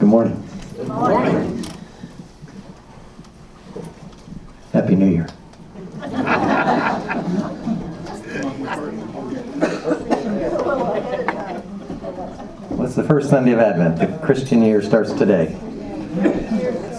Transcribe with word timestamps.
Good 0.00 0.08
morning. 0.08 0.48
Good 0.78 0.88
morning. 0.88 1.66
Happy 4.72 4.96
New 4.96 5.10
Year. 5.10 5.26
What's 12.78 12.94
the 12.94 13.04
first 13.04 13.28
Sunday 13.28 13.52
of 13.52 13.58
Advent. 13.58 13.98
The 13.98 14.06
Christian 14.24 14.62
year 14.62 14.80
starts 14.80 15.12
today. 15.12 15.54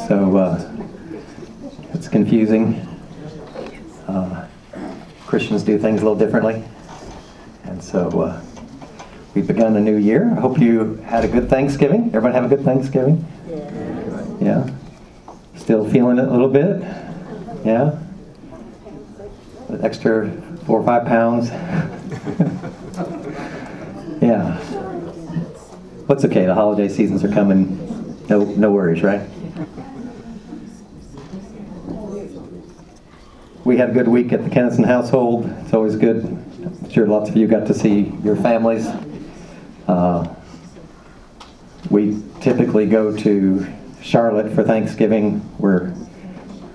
So 0.08 0.38
uh, 0.38 0.72
it's 1.96 2.08
confusing. 2.08 2.88
Uh, 4.08 4.48
Christians 5.26 5.64
do 5.64 5.80
things 5.80 6.04
a 6.04 6.06
little 6.06 6.20
differently. 6.20 6.64
And 7.64 7.84
so 7.84 8.22
uh, 8.22 8.42
begun 9.62 9.78
a 9.78 9.80
new 9.80 9.98
year. 9.98 10.34
I 10.36 10.40
hope 10.40 10.58
you 10.58 10.96
had 11.06 11.24
a 11.24 11.28
good 11.28 11.48
Thanksgiving. 11.48 12.08
Everyone 12.16 12.32
have 12.32 12.46
a 12.46 12.56
good 12.56 12.66
Thanksgiving? 12.66 13.24
Yeah. 14.42 14.68
Still 15.56 15.88
feeling 15.88 16.18
it 16.18 16.28
a 16.28 16.32
little 16.32 16.50
bit? 16.50 16.82
Yeah? 17.64 18.00
An 19.70 19.86
extra 19.86 20.32
four 20.66 20.80
or 20.80 20.84
five 20.84 21.06
pounds? 21.06 21.50
yeah. 24.20 24.58
What's 26.08 26.26
okay? 26.26 26.48
The 26.48 26.56
holiday 26.56 26.88
seasons 26.88 27.24
are 27.24 27.32
coming. 27.32 28.18
No, 28.30 28.44
no 28.44 28.72
worries, 28.72 29.04
right? 29.04 29.30
We 33.64 33.78
had 33.78 33.92
a 33.92 33.94
good 33.94 34.08
week 34.08 34.34
at 34.34 34.44
the 34.44 34.50
Kennison 34.50 34.88
household. 34.88 35.46
It's 35.60 35.76
always 35.76 35.98
good. 35.98 36.26
I'm 36.26 36.90
sure 36.90 37.06
lots 37.06 37.30
of 37.30 37.38
you 37.38 37.46
got 37.46 37.68
to 37.68 37.76
see 37.76 38.12
your 38.24 38.36
families. 38.36 38.88
Uh, 39.88 40.28
we 41.90 42.22
typically 42.40 42.86
go 42.86 43.16
to 43.18 43.68
Charlotte 44.02 44.54
for 44.54 44.64
Thanksgiving, 44.64 45.40
where 45.58 45.94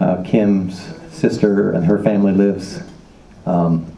uh, 0.01 0.23
Kim's 0.23 0.81
sister 1.11 1.73
and 1.73 1.85
her 1.85 2.03
family 2.03 2.33
lives. 2.33 2.81
Um, 3.47 3.91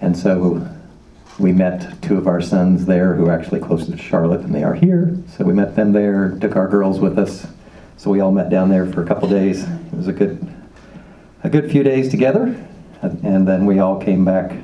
and 0.00 0.16
so 0.16 0.68
we 1.38 1.52
met 1.52 2.00
two 2.02 2.16
of 2.16 2.26
our 2.26 2.40
sons 2.40 2.86
there 2.86 3.14
who 3.14 3.26
are 3.26 3.38
actually 3.38 3.60
closer 3.60 3.92
to 3.92 3.98
Charlotte 3.98 4.42
than 4.42 4.52
they 4.52 4.62
are 4.62 4.74
here. 4.74 5.16
So 5.36 5.44
we 5.44 5.52
met 5.52 5.76
them 5.76 5.92
there, 5.92 6.36
took 6.40 6.56
our 6.56 6.68
girls 6.68 7.00
with 7.00 7.18
us. 7.18 7.46
So 7.96 8.10
we 8.10 8.20
all 8.20 8.32
met 8.32 8.50
down 8.50 8.68
there 8.68 8.86
for 8.86 9.02
a 9.02 9.06
couple 9.06 9.28
days. 9.28 9.62
It 9.64 9.94
was 9.94 10.08
a 10.08 10.12
good, 10.12 10.46
a 11.44 11.48
good 11.48 11.70
few 11.70 11.82
days 11.82 12.10
together. 12.10 12.54
And 13.02 13.46
then 13.46 13.66
we 13.66 13.78
all 13.78 14.00
came 14.00 14.24
back 14.24 14.56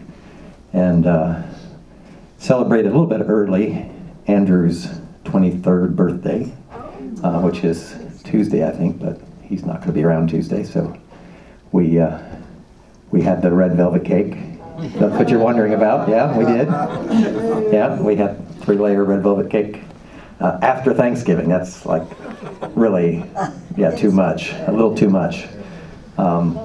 and 0.72 1.06
uh, 1.06 1.42
celebrated 2.42 2.86
a 2.86 2.90
little 2.90 3.06
bit 3.06 3.20
early 3.20 3.88
Andrew's 4.26 4.86
23rd 5.24 5.94
birthday, 5.94 6.52
uh, 7.22 7.40
which 7.40 7.62
is 7.62 7.94
Tuesday, 8.24 8.66
I 8.66 8.72
think, 8.72 8.98
but 9.00 9.20
he's 9.42 9.64
not 9.64 9.76
going 9.76 9.88
to 9.88 9.92
be 9.92 10.02
around 10.02 10.28
Tuesday. 10.28 10.64
So 10.64 10.98
we, 11.70 12.00
uh, 12.00 12.20
we 13.12 13.22
had 13.22 13.42
the 13.42 13.52
red 13.52 13.76
velvet 13.76 14.04
cake. 14.04 14.34
That's 14.94 15.16
what 15.16 15.28
you're 15.28 15.38
wondering 15.38 15.74
about. 15.74 16.08
Yeah, 16.08 16.36
we 16.36 16.44
did. 16.44 16.66
Yeah, 17.72 18.00
we 18.02 18.16
had 18.16 18.44
three 18.62 18.76
layer 18.76 19.04
red 19.04 19.22
velvet 19.22 19.48
cake 19.48 19.80
uh, 20.40 20.58
after 20.62 20.92
Thanksgiving. 20.92 21.48
That's 21.48 21.86
like 21.86 22.02
really, 22.74 23.24
yeah, 23.76 23.94
too 23.94 24.10
much. 24.10 24.50
A 24.66 24.72
little 24.72 24.96
too 24.96 25.08
much. 25.08 25.46
Um, 26.18 26.58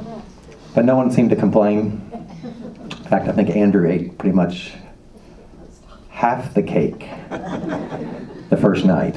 but 0.73 0.85
no 0.85 0.95
one 0.95 1.11
seemed 1.11 1.29
to 1.29 1.35
complain. 1.35 2.01
In 2.11 3.09
fact, 3.09 3.27
I 3.27 3.31
think 3.31 3.51
Andrew 3.51 3.87
ate 3.87 4.17
pretty 4.17 4.35
much 4.35 4.73
half 6.17 6.51
the 6.55 6.63
cake 6.63 7.07
the 8.49 8.57
first 8.59 8.85
night. 8.85 9.13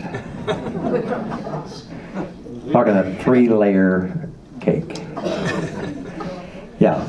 Talking 2.72 2.94
a 2.94 3.16
three 3.22 3.48
layer 3.48 4.28
cake. 4.60 4.98
Yeah. 6.78 7.08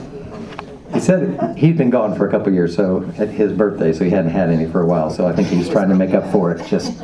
He 0.93 1.01
said 1.01 1.57
he'd 1.57 1.77
been 1.77 1.89
gone 1.89 2.15
for 2.15 2.25
a 2.25 2.31
couple 2.31 2.53
years, 2.53 2.73
so 2.73 3.03
at 3.17 3.27
his 3.27 3.51
birthday, 3.51 3.91
so 3.91 4.05
he 4.05 4.09
hadn't 4.09 4.31
had 4.31 4.49
any 4.49 4.65
for 4.65 4.79
a 4.81 4.85
while. 4.85 5.09
So 5.09 5.27
I 5.27 5.33
think 5.33 5.49
he's 5.49 5.67
trying 5.67 5.89
to 5.89 5.95
make 5.95 6.13
up 6.13 6.31
for 6.31 6.51
it 6.53 6.65
just 6.67 7.01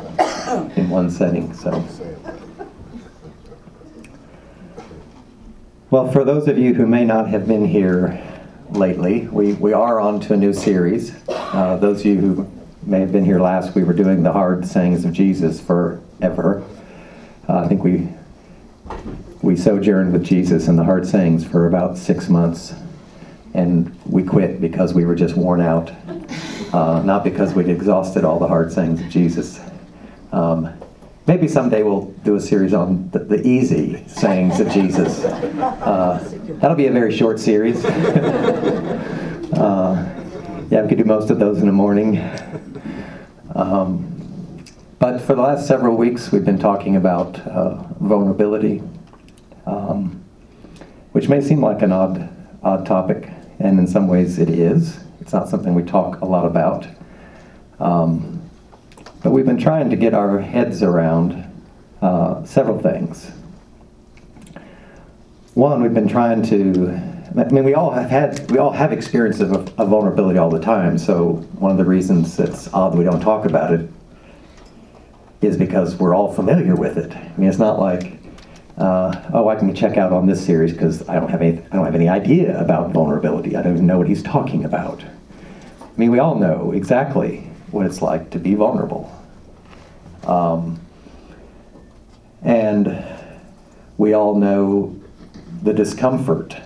in 0.78 0.88
one 0.88 1.10
setting. 1.10 1.52
So. 1.52 1.84
Well, 5.90 6.10
for 6.10 6.24
those 6.24 6.48
of 6.48 6.56
you 6.56 6.72
who 6.72 6.86
may 6.86 7.04
not 7.04 7.28
have 7.28 7.46
been 7.46 7.66
here 7.66 8.18
lately, 8.70 9.28
we, 9.28 9.52
we 9.54 9.74
are 9.74 10.00
on 10.00 10.20
to 10.20 10.32
a 10.32 10.36
new 10.38 10.54
series. 10.54 11.14
Uh, 11.28 11.76
those 11.76 12.00
of 12.00 12.06
you 12.06 12.16
who 12.18 12.57
may 12.82 13.00
have 13.00 13.12
been 13.12 13.24
here 13.24 13.40
last, 13.40 13.74
we 13.74 13.84
were 13.84 13.92
doing 13.92 14.22
the 14.22 14.32
hard 14.32 14.66
sayings 14.66 15.04
of 15.04 15.12
Jesus 15.12 15.60
forever. 15.60 16.64
Uh, 17.48 17.58
I 17.58 17.68
think 17.68 17.82
we 17.82 18.08
we 19.42 19.56
sojourned 19.56 20.12
with 20.12 20.24
Jesus 20.24 20.66
in 20.68 20.76
the 20.76 20.84
hard 20.84 21.06
sayings 21.06 21.44
for 21.44 21.66
about 21.66 21.96
six 21.96 22.28
months, 22.28 22.74
and 23.54 23.96
we 24.04 24.22
quit 24.24 24.60
because 24.60 24.94
we 24.94 25.04
were 25.04 25.14
just 25.14 25.36
worn 25.36 25.60
out, 25.60 25.92
uh, 26.72 27.02
not 27.02 27.22
because 27.22 27.54
we'd 27.54 27.68
exhausted 27.68 28.24
all 28.24 28.38
the 28.38 28.48
hard 28.48 28.72
sayings 28.72 29.00
of 29.00 29.08
Jesus. 29.08 29.60
Um, 30.32 30.72
maybe 31.26 31.46
someday 31.46 31.82
we'll 31.84 32.06
do 32.24 32.34
a 32.34 32.40
series 32.40 32.74
on 32.74 33.10
the, 33.10 33.20
the 33.20 33.46
easy 33.46 34.04
sayings 34.08 34.58
of 34.60 34.70
Jesus. 34.70 35.24
Uh, 35.24 36.18
that'll 36.60 36.76
be 36.76 36.86
a 36.86 36.92
very 36.92 37.16
short 37.16 37.38
series. 37.38 37.84
uh, 39.54 40.14
yeah, 40.70 40.82
we 40.82 40.88
could 40.88 40.98
do 40.98 41.04
most 41.04 41.30
of 41.30 41.38
those 41.38 41.60
in 41.60 41.66
the 41.66 41.72
morning. 41.72 42.16
Um, 43.58 44.64
but 45.00 45.20
for 45.20 45.34
the 45.34 45.42
last 45.42 45.66
several 45.66 45.96
weeks, 45.96 46.30
we've 46.30 46.44
been 46.44 46.60
talking 46.60 46.94
about 46.94 47.40
uh, 47.40 47.74
vulnerability, 47.98 48.82
um, 49.66 50.24
which 51.10 51.28
may 51.28 51.40
seem 51.40 51.60
like 51.60 51.82
an 51.82 51.90
odd, 51.90 52.28
odd 52.62 52.86
topic, 52.86 53.28
and 53.58 53.80
in 53.80 53.88
some 53.88 54.06
ways 54.06 54.38
it 54.38 54.48
is. 54.48 55.00
It's 55.20 55.32
not 55.32 55.48
something 55.48 55.74
we 55.74 55.82
talk 55.82 56.20
a 56.20 56.24
lot 56.24 56.46
about. 56.46 56.86
Um, 57.80 58.48
but 59.24 59.32
we've 59.32 59.46
been 59.46 59.58
trying 59.58 59.90
to 59.90 59.96
get 59.96 60.14
our 60.14 60.38
heads 60.38 60.84
around 60.84 61.44
uh, 62.00 62.44
several 62.44 62.78
things. 62.78 63.32
One, 65.54 65.82
we've 65.82 65.94
been 65.94 66.08
trying 66.08 66.42
to. 66.44 67.07
I 67.36 67.44
mean, 67.44 67.64
we 67.64 67.74
all 67.74 67.90
have 67.90 68.10
had, 68.10 68.50
we 68.50 68.58
all 68.58 68.72
have 68.72 68.92
experiences 68.92 69.50
of, 69.50 69.78
of 69.78 69.88
vulnerability 69.88 70.38
all 70.38 70.50
the 70.50 70.60
time. 70.60 70.96
So 70.98 71.34
one 71.58 71.70
of 71.70 71.76
the 71.76 71.84
reasons 71.84 72.38
it's 72.38 72.72
odd 72.72 72.92
that 72.92 72.96
we 72.96 73.04
don't 73.04 73.20
talk 73.20 73.44
about 73.44 73.72
it 73.72 73.88
is 75.40 75.56
because 75.56 75.96
we're 75.96 76.14
all 76.14 76.32
familiar 76.32 76.74
with 76.74 76.96
it. 76.96 77.12
I 77.12 77.32
mean, 77.36 77.48
it's 77.48 77.58
not 77.58 77.78
like, 77.78 78.18
uh, 78.78 79.30
oh, 79.34 79.48
I 79.48 79.56
can 79.56 79.74
check 79.74 79.96
out 79.96 80.12
on 80.12 80.26
this 80.26 80.44
series 80.44 80.72
because 80.72 81.06
I 81.08 81.14
don't 81.14 81.28
have 81.28 81.42
any, 81.42 81.58
I 81.58 81.76
don't 81.76 81.84
have 81.84 81.94
any 81.94 82.08
idea 82.08 82.58
about 82.60 82.92
vulnerability. 82.92 83.56
I 83.56 83.62
don't 83.62 83.74
even 83.74 83.86
know 83.86 83.98
what 83.98 84.08
he's 84.08 84.22
talking 84.22 84.64
about. 84.64 85.04
I 85.04 86.00
mean, 86.00 86.10
we 86.10 86.18
all 86.18 86.36
know 86.36 86.72
exactly 86.72 87.40
what 87.70 87.86
it's 87.86 88.00
like 88.00 88.30
to 88.30 88.38
be 88.38 88.54
vulnerable. 88.54 89.14
Um, 90.24 90.80
and 92.42 93.04
we 93.98 94.14
all 94.14 94.34
know 94.34 94.98
the 95.62 95.72
discomfort 95.72 96.56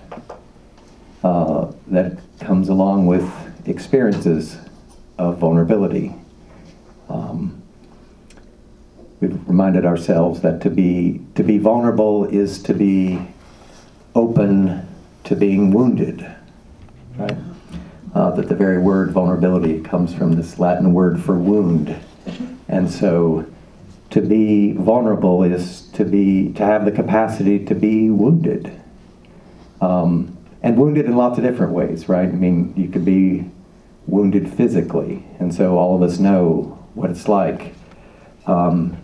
uh, 1.22 1.72
that 1.88 2.18
comes 2.40 2.68
along 2.68 3.06
with 3.06 3.30
experiences 3.66 4.56
of 5.18 5.38
vulnerability. 5.38 6.14
Um, 7.08 7.62
we've 9.20 9.48
reminded 9.48 9.84
ourselves 9.84 10.40
that 10.40 10.60
to 10.62 10.70
be 10.70 11.20
to 11.34 11.44
be 11.44 11.58
vulnerable 11.58 12.24
is 12.24 12.62
to 12.64 12.74
be 12.74 13.20
open 14.14 14.88
to 15.24 15.36
being 15.36 15.70
wounded. 15.70 16.28
Right? 17.16 17.36
Uh, 18.14 18.30
that 18.32 18.48
the 18.48 18.54
very 18.54 18.78
word 18.78 19.10
vulnerability 19.10 19.80
comes 19.80 20.12
from 20.12 20.32
this 20.32 20.58
Latin 20.58 20.92
word 20.92 21.22
for 21.22 21.38
wound, 21.38 21.96
and 22.68 22.90
so 22.90 23.46
to 24.10 24.20
be 24.20 24.72
vulnerable 24.72 25.42
is 25.42 25.82
to 25.92 26.04
be 26.04 26.52
to 26.52 26.62
have 26.62 26.84
the 26.84 26.92
capacity 26.92 27.64
to 27.64 27.74
be 27.74 28.10
wounded, 28.10 28.70
um, 29.80 30.31
and 30.62 30.76
wounded 30.76 31.06
in 31.06 31.16
lots 31.16 31.38
of 31.38 31.44
different 31.44 31.72
ways. 31.72 32.08
Right? 32.08 32.28
I 32.28 32.32
mean, 32.32 32.74
you 32.76 32.88
could 32.88 33.04
be 33.04 33.50
wounded 34.06 34.52
physically, 34.52 35.24
and 35.38 35.54
so 35.54 35.78
all 35.78 35.96
of 35.96 36.02
us 36.02 36.18
know 36.18 36.78
what 36.94 37.10
it's 37.10 37.28
like. 37.28 37.74
Um, 38.46 38.98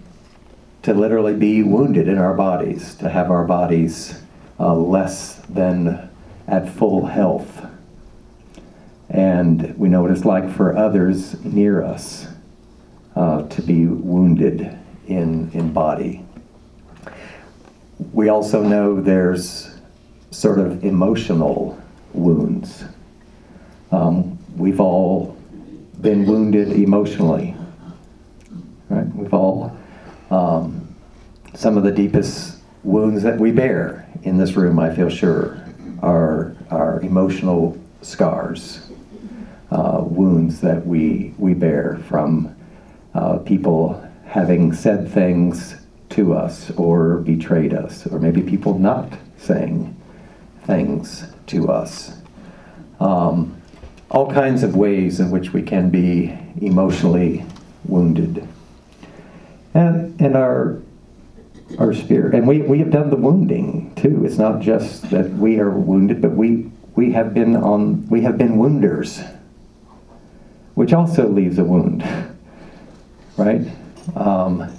to 0.83 0.95
literally 0.95 1.35
be 1.35 1.63
wounded 1.63 2.09
in 2.09 2.19
our 2.19 2.35
bodies, 2.35 2.95
to 2.95 3.09
have 3.09 3.31
our 3.31 3.45
bodies 3.45 4.23
uh, 4.59 4.75
less 4.75 5.37
than 5.49 6.09
at 6.47 6.73
full 6.73 7.07
health. 7.07 7.67
And 9.11 9.77
we 9.79 9.89
know 9.89 10.03
what 10.03 10.11
it's 10.11 10.25
like 10.25 10.51
for 10.51 10.77
others 10.77 11.43
near 11.45 11.83
us 11.83 12.27
uh, 13.17 13.43
to 13.49 13.63
be 13.63 13.87
wounded 13.87 14.79
in, 15.07 15.51
in 15.53 15.73
body. 15.73 16.25
We 18.13 18.29
also 18.29 18.63
know 18.63 19.01
there's 19.01 19.68
sort 20.31 20.59
of 20.59 20.85
emotional 20.85 21.79
wounds. 22.13 22.85
Um, 23.91 24.39
we've 24.57 24.81
all 24.81 25.37
been 26.01 26.27
wounded 26.27 26.73
emotionally, 26.73 27.57
right? 28.89 29.07
We've 29.15 29.35
all 29.35 29.77
Um, 30.31 30.95
some 31.55 31.79
of 31.79 31.85
the 31.85 31.91
deepest 31.91 32.59
wounds 32.85 33.23
that 33.23 33.39
we 33.39 33.51
bear 33.51 34.07
in 34.23 34.37
this 34.37 34.57
room, 34.57 34.79
I 34.79 34.95
feel 34.95 35.09
sure, 35.09 35.57
are, 36.03 36.55
are 36.71 37.01
emotional 37.01 37.79
scars, 38.03 38.81
uh, 39.71 40.03
wounds 40.05 40.61
that 40.61 40.87
we, 40.87 41.33
we 41.39 41.55
bear 41.55 41.99
from 42.09 42.55
uh, 43.15 43.39
people 43.39 44.07
having 44.27 44.75
said 44.75 45.11
things 45.11 45.77
to 46.11 46.35
us 46.35 46.71
or 46.77 47.19
betrayed 47.19 47.73
us, 47.73 48.07
or 48.07 48.19
maybe 48.19 48.43
people 48.43 48.79
not 48.79 49.11
saying 49.39 49.97
things 50.69 51.25
to 51.47 51.71
us. 51.71 52.13
Um, 53.01 53.61
all 54.11 54.31
kinds 54.31 54.63
of 54.63 54.77
ways 54.77 55.19
in 55.19 55.31
which 55.31 55.53
we 55.53 55.63
can 55.63 55.89
be 55.89 56.39
emotionally 56.61 57.45
wounded. 57.85 58.47
And, 59.73 60.21
and 60.21 60.37
our, 60.37 60.81
our 61.79 61.95
spirit, 61.95 62.35
and 62.35 62.47
we, 62.47 62.59
we 62.61 62.79
have 62.81 62.91
done 62.91 63.09
the 63.09 63.17
wounding 63.17 63.95
too. 63.95 64.25
It's 64.27 64.37
not 64.37 64.61
just 64.61 65.11
that 65.11 65.31
we 65.31 65.59
are 65.59 65.71
wounded, 65.71 66.21
but 66.21 66.33
we, 66.33 66.71
we 66.95 67.13
have 67.13 67.33
been 67.33 67.57
on, 67.57 68.07
we 68.09 68.21
have 68.23 68.37
been 68.37 68.59
wounders, 68.59 69.23
which 70.75 70.93
also 70.93 71.27
leaves 71.29 71.59
a 71.59 71.65
wound, 71.65 72.05
right? 73.39 73.67
Um, 74.15 74.71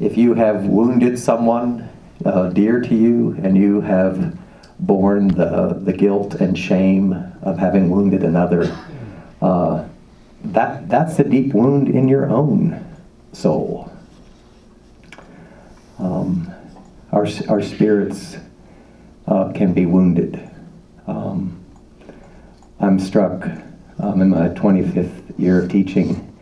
if 0.00 0.16
you 0.16 0.34
have 0.34 0.64
wounded 0.64 1.20
someone 1.20 1.88
uh, 2.24 2.48
dear 2.48 2.80
to 2.80 2.94
you 2.96 3.38
and 3.42 3.56
you 3.56 3.80
have 3.80 4.36
borne 4.80 5.28
the, 5.28 5.78
the 5.82 5.92
guilt 5.92 6.34
and 6.36 6.58
shame 6.58 7.12
of 7.42 7.58
having 7.58 7.90
wounded 7.90 8.22
another, 8.24 8.76
uh, 9.42 9.86
that, 10.44 10.88
that's 10.88 11.18
a 11.18 11.24
deep 11.24 11.54
wound 11.54 11.88
in 11.88 12.08
your 12.08 12.28
own 12.30 12.84
soul. 13.32 13.92
Um, 15.98 16.52
our, 17.12 17.26
our 17.48 17.60
spirits 17.60 18.38
uh, 19.26 19.52
can 19.52 19.72
be 19.72 19.86
wounded. 19.86 20.50
Um, 21.06 21.62
I'm 22.80 22.98
struck 22.98 23.46
um, 23.98 24.22
in 24.22 24.30
my 24.30 24.48
25th 24.48 25.38
year 25.38 25.62
of 25.62 25.70
teaching, 25.70 26.34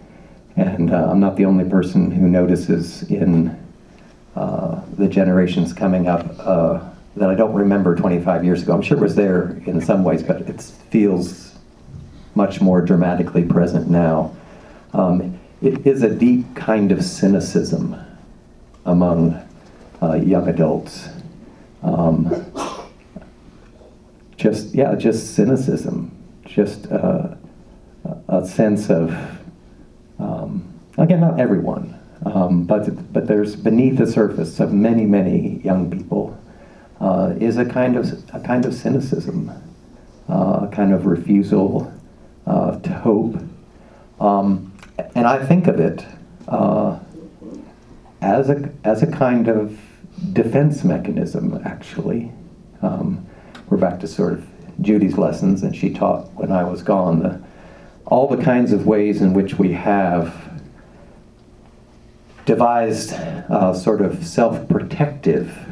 and 0.57 0.93
uh, 0.93 1.11
I'm 1.11 1.19
not 1.19 1.37
the 1.37 1.45
only 1.45 1.69
person 1.69 2.11
who 2.11 2.29
notices 2.29 3.03
in 3.11 3.59
uh, 4.37 4.81
the 4.97 5.09
generations 5.09 5.73
coming 5.73 6.07
up 6.07 6.27
uh, 6.39 6.89
that 7.19 7.29
I 7.29 7.35
don't 7.35 7.55
remember 7.55 7.95
25 7.95 8.45
years 8.45 8.63
ago. 8.63 8.73
I'm 8.73 8.83
sure 8.83 8.97
it 8.97 9.01
was 9.01 9.15
there 9.15 9.61
in 9.67 9.81
some 9.81 10.05
ways, 10.05 10.23
but 10.23 10.43
it 10.43 10.61
feels 10.91 11.55
much 12.35 12.61
more 12.61 12.81
dramatically 12.81 13.45
present 13.45 13.91
now. 13.91 14.35
Um, 14.93 15.39
it 15.61 15.87
is 15.87 16.03
a 16.03 16.11
deep 16.11 16.55
kind 16.55 16.93
of 16.93 17.05
cynicism 17.05 17.97
among 18.85 19.43
uh, 20.01 20.15
young 20.15 20.49
adults. 20.49 21.09
Um, 21.83 22.47
just, 24.37 24.75
yeah, 24.75 24.95
just 24.95 25.35
cynicism, 25.35 26.17
just 26.45 26.91
uh, 26.93 27.35
a 28.29 28.47
sense 28.47 28.89
of, 28.89 29.11
um, 30.21 30.73
again, 30.97 31.21
not 31.21 31.41
everyone, 31.41 31.99
um, 32.25 32.65
but, 32.65 33.13
but 33.13 33.27
there's 33.27 33.57
beneath 33.57 33.99
the 33.99 34.07
surface 34.07 34.61
of 34.61 34.73
many, 34.73 35.05
many 35.05 35.61
young 35.65 35.91
people 35.91 36.39
uh, 37.01 37.35
is 37.41 37.57
a 37.57 37.65
kind 37.65 37.97
of, 37.97 38.25
a 38.35 38.41
kind 38.41 38.65
of 38.65 38.75
cynicism, 38.75 39.51
uh, 40.29 40.67
a 40.67 40.71
kind 40.73 40.93
of 40.93 41.07
refusal 41.07 41.93
uh, 42.47 42.79
to 42.81 42.93
hope. 42.93 43.37
Um, 44.21 44.73
and 45.15 45.27
I 45.27 45.45
think 45.45 45.67
of 45.67 45.79
it 45.79 46.05
uh, 46.49 46.99
as, 48.21 48.51
a, 48.51 48.71
as 48.85 49.03
a 49.03 49.07
kind 49.07 49.49
of 49.49 49.79
defense 50.33 50.83
mechanism, 50.85 51.61
actually. 51.65 52.33
Um, 52.83 53.27
we're 53.69 53.77
back 53.77 54.01
to 54.01 54.09
sort 54.09 54.35
of 54.35 54.47
Judy's 54.81 55.19
lessons, 55.19 55.63
and 55.63 55.75
she 55.75 55.93
taught 55.93 56.33
when 56.35 56.53
I 56.53 56.65
was 56.65 56.83
gone 56.83 57.21
the, 57.21 57.41
all 58.07 58.27
the 58.27 58.43
kinds 58.43 58.73
of 58.73 58.87
ways 58.87 59.21
in 59.21 59.35
which 59.35 59.59
we 59.59 59.73
have 59.73 60.35
devised 62.47 63.13
uh, 63.13 63.75
sort 63.75 64.01
of 64.01 64.27
self 64.27 64.67
protective 64.69 65.68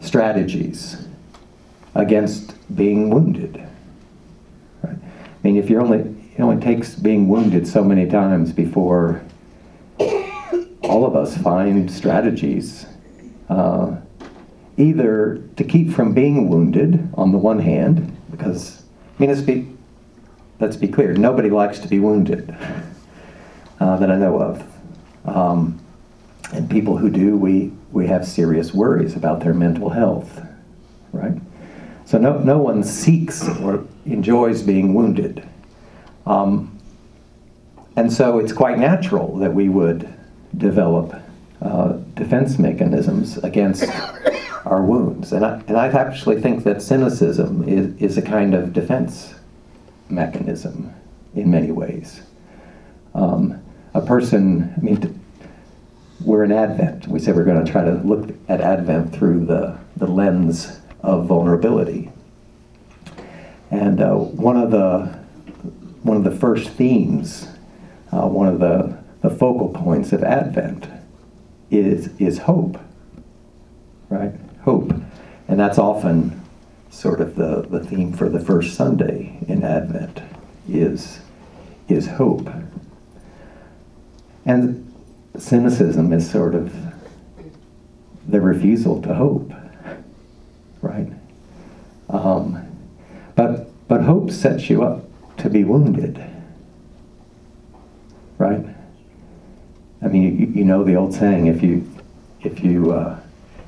strategies 0.00 1.06
against 1.94 2.54
being 2.74 3.10
wounded. 3.10 3.56
Right? 4.82 4.96
I 4.96 5.38
mean, 5.42 5.56
if 5.56 5.68
you're 5.68 5.82
only, 5.82 6.00
it 6.36 6.40
only 6.40 6.62
takes 6.62 6.94
being 6.94 7.28
wounded 7.28 7.66
so 7.66 7.84
many 7.84 8.08
times 8.08 8.52
before 8.52 9.22
all 10.82 11.04
of 11.04 11.14
us 11.14 11.36
find 11.36 11.90
strategies 11.90 12.86
uh, 13.48 13.96
either 14.76 15.42
to 15.56 15.64
keep 15.64 15.92
from 15.92 16.14
being 16.14 16.48
wounded 16.48 17.08
on 17.14 17.32
the 17.32 17.38
one 17.38 17.58
hand, 17.58 18.16
because, 18.30 18.82
I 19.18 19.22
mean, 19.22 19.30
let's 19.30 19.42
be, 19.42 19.68
let's 20.58 20.76
be 20.76 20.88
clear, 20.88 21.12
nobody 21.12 21.50
likes 21.50 21.78
to 21.80 21.88
be 21.88 22.00
wounded 22.00 22.56
uh, 23.78 23.96
that 23.98 24.10
I 24.10 24.16
know 24.16 24.40
of. 24.40 24.64
Um, 25.26 25.78
and 26.52 26.68
people 26.70 26.96
who 26.96 27.10
do, 27.10 27.36
we, 27.36 27.72
we 27.92 28.06
have 28.06 28.26
serious 28.26 28.72
worries 28.72 29.16
about 29.16 29.40
their 29.40 29.54
mental 29.54 29.90
health, 29.90 30.40
right? 31.12 31.40
So 32.04 32.18
no, 32.18 32.38
no 32.38 32.58
one 32.58 32.82
seeks 32.82 33.48
or 33.60 33.86
enjoys 34.06 34.62
being 34.62 34.94
wounded. 34.94 35.46
Um, 36.26 36.78
and 37.96 38.12
so 38.12 38.38
it's 38.38 38.52
quite 38.52 38.78
natural 38.78 39.36
that 39.38 39.52
we 39.52 39.68
would 39.68 40.12
develop 40.56 41.14
uh, 41.62 41.92
defense 42.14 42.58
mechanisms 42.58 43.38
against 43.38 43.84
our 44.64 44.82
wounds. 44.82 45.32
And 45.32 45.44
I, 45.44 45.62
and 45.68 45.76
I 45.76 45.88
actually 45.88 46.40
think 46.40 46.64
that 46.64 46.82
cynicism 46.82 47.68
is, 47.68 47.94
is 48.00 48.18
a 48.18 48.22
kind 48.22 48.54
of 48.54 48.72
defense 48.72 49.34
mechanism 50.08 50.92
in 51.34 51.50
many 51.50 51.72
ways. 51.72 52.22
Um, 53.14 53.62
a 53.94 54.00
person, 54.00 54.72
I 54.76 54.80
mean, 54.80 55.19
we're 56.20 56.44
in 56.44 56.52
Advent. 56.52 57.08
We 57.08 57.18
said 57.18 57.34
we're 57.34 57.44
going 57.44 57.64
to 57.64 57.70
try 57.70 57.84
to 57.84 57.92
look 57.92 58.30
at 58.48 58.60
Advent 58.60 59.14
through 59.14 59.46
the, 59.46 59.78
the 59.96 60.06
lens 60.06 60.80
of 61.02 61.26
vulnerability. 61.26 62.10
And 63.70 64.00
uh, 64.00 64.14
one 64.14 64.56
of 64.56 64.70
the 64.70 65.18
one 66.02 66.16
of 66.16 66.24
the 66.24 66.30
first 66.30 66.70
themes, 66.70 67.46
uh, 68.10 68.26
one 68.26 68.48
of 68.48 68.58
the, 68.58 68.98
the 69.20 69.28
focal 69.30 69.68
points 69.68 70.12
of 70.12 70.22
Advent 70.24 70.88
is 71.70 72.08
is 72.18 72.38
hope. 72.38 72.78
Right? 74.08 74.32
Hope. 74.62 74.92
And 75.46 75.58
that's 75.58 75.78
often 75.78 76.40
sort 76.90 77.20
of 77.20 77.36
the, 77.36 77.62
the 77.62 77.84
theme 77.84 78.12
for 78.12 78.28
the 78.28 78.40
first 78.40 78.74
Sunday 78.74 79.38
in 79.46 79.62
Advent 79.62 80.20
is 80.68 81.20
is 81.88 82.06
hope. 82.06 82.48
And 84.44 84.89
cynicism 85.40 86.12
is 86.12 86.30
sort 86.30 86.54
of 86.54 86.72
the 88.28 88.40
refusal 88.40 89.00
to 89.02 89.14
hope, 89.14 89.52
right? 90.82 91.08
Um, 92.08 92.66
but 93.34 93.68
but 93.88 94.02
hope 94.02 94.30
sets 94.30 94.68
you 94.68 94.82
up 94.82 95.04
to 95.38 95.48
be 95.48 95.64
wounded, 95.64 96.24
right? 98.38 98.64
I 100.02 100.08
mean, 100.08 100.38
you, 100.38 100.46
you 100.46 100.64
know 100.64 100.84
the 100.84 100.94
old 100.94 101.14
saying: 101.14 101.46
if 101.46 101.62
you 101.62 101.90
if 102.42 102.62
you 102.62 102.92
uh, 102.92 103.18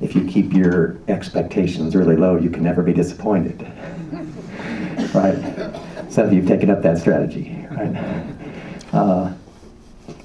if 0.01 0.15
you 0.15 0.25
keep 0.25 0.53
your 0.53 0.97
expectations 1.07 1.95
really 1.95 2.15
low, 2.15 2.37
you 2.37 2.49
can 2.49 2.63
never 2.63 2.83
be 2.83 2.93
disappointed, 2.93 3.61
right? 5.13 5.59
Of 6.15 6.31
you've 6.31 6.47
taken 6.47 6.69
up 6.69 6.83
that 6.83 6.99
strategy, 6.99 7.65
right? 7.71 8.35
Uh, 8.93 9.33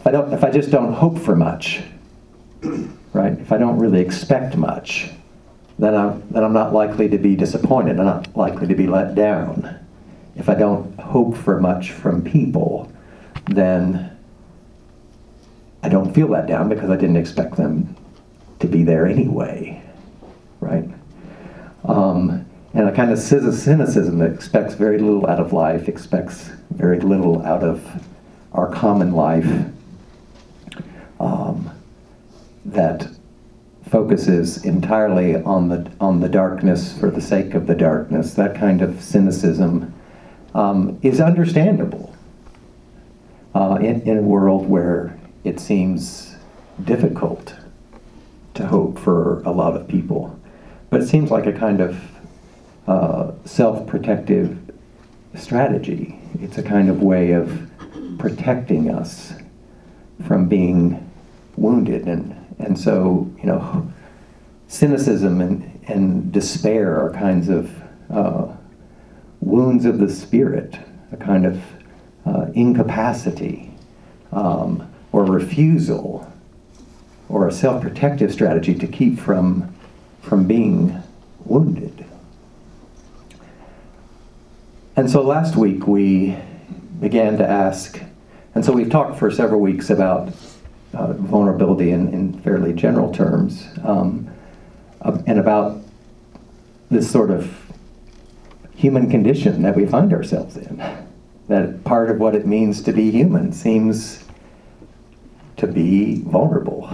I 0.09 0.11
don't, 0.11 0.33
if 0.33 0.43
I 0.43 0.51
just 0.51 0.71
don't 0.71 0.95
hope 0.95 1.19
for 1.19 1.37
much, 1.37 1.83
right? 3.13 3.39
If 3.39 3.53
I 3.53 3.59
don't 3.59 3.79
really 3.79 4.01
expect 4.01 4.57
much, 4.57 5.11
then 5.79 5.95
I'm, 5.95 6.27
then 6.31 6.43
I'm 6.43 6.55
not 6.55 6.73
likely 6.73 7.11
to 7.11 7.19
be 7.19 7.37
disappointed. 7.37 7.99
I'm 7.99 8.07
not 8.07 8.35
likely 8.35 8.67
to 8.69 8.75
be 8.75 8.87
let 8.87 9.15
down. 9.15 9.79
If 10.35 10.49
I 10.49 10.55
don't 10.55 10.99
hope 10.99 11.37
for 11.37 11.61
much 11.61 11.93
from 11.93 12.25
people, 12.25 12.91
then 13.51 14.17
I 15.83 15.91
don't 15.91 16.15
feel 16.15 16.29
let 16.29 16.47
down 16.47 16.71
because 16.71 16.89
I 16.89 16.97
didn't 16.97 17.17
expect 17.17 17.57
them 17.57 17.95
to 18.61 18.67
be 18.67 18.85
there 18.85 19.07
anyway, 19.07 19.83
right? 20.61 20.89
Um, 21.85 22.47
and 22.73 22.89
a 22.89 22.93
kind 22.93 23.13
of 23.13 23.19
cynicism 23.19 24.21
that 24.21 24.33
expects 24.33 24.73
very 24.73 25.01
little 25.01 25.27
out 25.27 25.39
of 25.39 25.53
life, 25.53 25.87
expects 25.87 26.49
very 26.71 26.99
little 26.99 27.45
out 27.45 27.63
of 27.63 27.87
our 28.55 28.73
common 28.73 29.13
life, 29.13 29.45
um, 31.21 31.71
that 32.65 33.09
focuses 33.89 34.65
entirely 34.65 35.37
on 35.37 35.69
the 35.69 35.91
on 36.01 36.21
the 36.21 36.29
darkness 36.29 36.97
for 36.99 37.11
the 37.11 37.21
sake 37.21 37.55
of 37.55 37.67
the 37.67 37.75
darkness. 37.75 38.35
That 38.35 38.55
kind 38.55 38.83
of 38.83 39.03
cynicism 39.03 39.95
um, 40.55 40.99
is 41.03 41.21
understandable 41.21 42.15
uh, 43.55 43.79
in, 43.81 44.03
in 44.03 44.19
a 44.19 44.23
world 44.23 44.69
where 44.69 45.19
it 45.45 45.59
seems 45.61 46.37
difficult 46.85 47.55
to 48.55 48.67
hope 48.67 48.99
for 48.99 49.43
a 49.43 49.51
lot 49.51 49.75
of 49.77 49.89
people. 49.89 50.39
But 50.91 51.01
it 51.01 51.07
seems 51.07 51.31
like 51.31 51.47
a 51.47 51.53
kind 51.53 51.81
of 51.81 52.01
uh, 52.87 53.33
self 53.45 53.87
protective 53.87 54.59
strategy. 55.35 56.19
It's 56.41 56.59
a 56.59 56.63
kind 56.63 56.89
of 56.89 57.03
way 57.03 57.33
of 57.33 57.69
protecting 58.19 58.91
us 58.91 59.35
from 60.27 60.49
being 60.49 61.08
wounded. 61.59 62.07
And, 62.07 62.35
and 62.59 62.79
so, 62.79 63.31
you 63.39 63.47
know, 63.47 63.91
cynicism 64.69 65.41
and, 65.41 65.81
and 65.89 66.33
despair 66.33 66.99
are 67.01 67.13
kinds 67.13 67.49
of 67.49 67.71
uh, 68.11 68.49
wounds 69.41 69.85
of 69.85 69.99
the 69.99 70.09
spirit, 70.09 70.79
a 71.13 71.17
kind 71.17 71.47
of 71.47 71.63
uh, 72.27 72.47
incapacity 72.55 73.71
um, 74.33 74.91
or 75.13 75.25
refusal 75.25 76.31
or 77.29 77.49
a 77.49 77.53
self-protective 77.53 78.33
strategy 78.33 78.75
to 78.75 78.87
keep 78.87 79.19
from, 79.19 79.75
from 80.23 80.47
being 80.47 81.03
wounded. 81.45 82.05
And 84.97 85.11
so 85.11 85.23
last 85.23 85.57
week 85.57 85.87
we 85.87 86.37
began 87.01 87.39
to 87.39 87.47
ask, 87.47 88.01
and 88.55 88.65
so 88.65 88.73
we've 88.73 88.91
talked 88.91 89.19
for 89.19 89.31
several 89.31 89.61
weeks 89.61 89.91
about 89.91 90.33
uh, 90.95 91.13
vulnerability 91.13 91.91
in, 91.91 92.09
in, 92.13 92.41
fairly 92.41 92.73
general 92.73 93.13
terms, 93.13 93.69
um, 93.85 94.29
uh, 95.03 95.19
and 95.27 95.39
about 95.39 95.81
this 96.91 97.11
sort 97.11 97.31
of 97.31 97.55
human 98.75 99.11
condition 99.11 99.63
that 99.63 99.77
we 99.77 99.85
find 99.85 100.13
ourselves 100.13 100.57
in. 100.57 100.83
That 101.49 101.85
part 101.85 102.11
of 102.11 102.19
what 102.19 102.35
it 102.35 102.47
means 102.47 102.83
to 102.83 102.93
be 102.93 103.11
human 103.11 103.53
seems 103.53 104.25
to 105.57 105.67
be 105.67 106.23
vulnerable, 106.23 106.89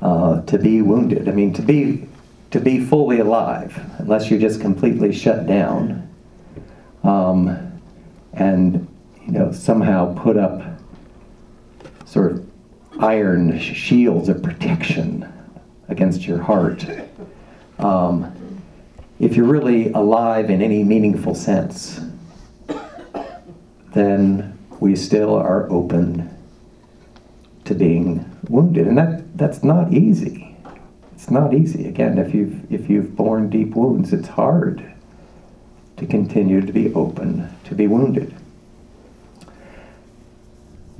uh, 0.00 0.42
to 0.42 0.58
be 0.58 0.82
wounded. 0.82 1.28
I 1.28 1.32
mean, 1.32 1.52
to 1.54 1.62
be 1.62 2.08
to 2.50 2.60
be 2.60 2.84
fully 2.84 3.18
alive, 3.18 3.80
unless 3.98 4.30
you're 4.30 4.38
just 4.38 4.60
completely 4.60 5.10
shut 5.12 5.46
down, 5.46 6.08
um, 7.02 7.80
and 8.34 8.86
you 9.26 9.32
know 9.32 9.52
somehow 9.52 10.14
put 10.14 10.36
up 10.36 10.62
sort 12.04 12.32
of 12.32 12.51
iron 13.02 13.58
shields 13.58 14.28
of 14.28 14.42
protection 14.42 15.30
against 15.88 16.26
your 16.26 16.38
heart. 16.38 16.86
Um, 17.78 18.32
if 19.18 19.36
you're 19.36 19.46
really 19.46 19.92
alive 19.92 20.50
in 20.50 20.62
any 20.62 20.84
meaningful 20.84 21.34
sense, 21.34 22.00
then 23.92 24.56
we 24.80 24.96
still 24.96 25.34
are 25.34 25.70
open 25.70 26.28
to 27.64 27.74
being 27.74 28.28
wounded. 28.48 28.86
And 28.86 28.96
that, 28.98 29.36
that's 29.36 29.62
not 29.62 29.92
easy. 29.92 30.56
It's 31.14 31.30
not 31.30 31.54
easy. 31.54 31.88
Again, 31.88 32.18
if 32.18 32.34
you've, 32.34 32.72
if 32.72 32.88
you've 32.88 33.14
borne 33.14 33.50
deep 33.50 33.76
wounds, 33.76 34.12
it's 34.12 34.28
hard 34.28 34.92
to 35.98 36.06
continue 36.06 36.60
to 36.60 36.72
be 36.72 36.92
open 36.94 37.48
to 37.64 37.74
be 37.74 37.86
wounded. 37.86 38.34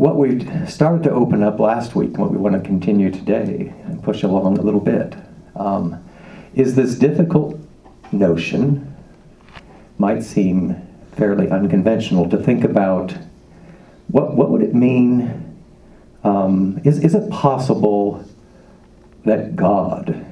What 0.03 0.17
we 0.17 0.45
started 0.67 1.05
to 1.05 1.13
open 1.13 1.45
up 1.45 1.61
last 1.61 1.95
week, 1.95 2.19
what 2.19 2.33
we 2.33 2.37
want 2.37 2.57
to 2.57 2.61
continue 2.61 3.09
today 3.09 3.73
and 3.85 4.03
push 4.03 4.25
along 4.25 4.59
a 4.59 4.61
little 4.61 4.81
bit, 4.81 5.15
um, 5.55 6.03
is 6.57 6.75
this 6.75 6.97
difficult 6.97 7.57
notion, 8.11 8.97
might 9.99 10.25
seem 10.25 10.75
fairly 11.13 11.49
unconventional, 11.49 12.29
to 12.31 12.37
think 12.37 12.65
about 12.65 13.17
what, 14.09 14.35
what 14.35 14.51
would 14.51 14.63
it 14.63 14.75
mean 14.75 15.57
um, 16.25 16.81
is, 16.83 16.99
is 16.99 17.15
it 17.15 17.31
possible 17.31 18.29
that 19.25 19.55
God 19.55 20.27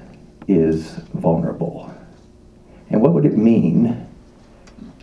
is 0.49 0.95
vulnerable? 1.15 1.95
And 2.89 3.01
what 3.01 3.13
would 3.13 3.25
it 3.25 3.39
mean 3.39 4.09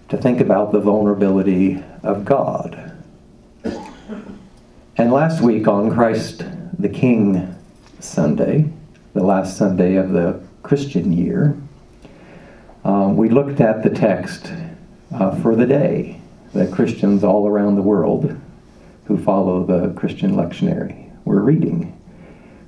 to 0.10 0.18
think 0.18 0.42
about 0.42 0.74
the 0.74 0.82
vulnerability 0.82 1.82
of 2.04 2.26
God? 2.26 2.87
And 5.00 5.14
last 5.14 5.42
week 5.42 5.68
on 5.68 5.92
Christ 5.92 6.44
the 6.80 6.90
King 6.90 7.56
Sunday, 8.00 8.68
the 9.14 9.24
last 9.24 9.56
Sunday 9.56 9.96
of 9.96 10.10
the 10.10 10.42
Christian 10.64 11.14
year, 11.14 11.56
um, 12.84 13.16
we 13.16 13.30
looked 13.30 13.62
at 13.62 13.84
the 13.84 13.92
text 13.92 14.52
uh, 15.14 15.40
for 15.40 15.56
the 15.56 15.68
day 15.68 16.20
that 16.56 16.74
Christians 16.74 17.24
all 17.24 17.48
around 17.48 17.76
the 17.76 17.84
world 17.84 18.42
who 19.06 19.20
follow 19.20 19.64
the 19.64 19.94
Christian 19.94 20.32
lectionary 20.32 21.12
were 21.26 21.44
reading, 21.44 21.96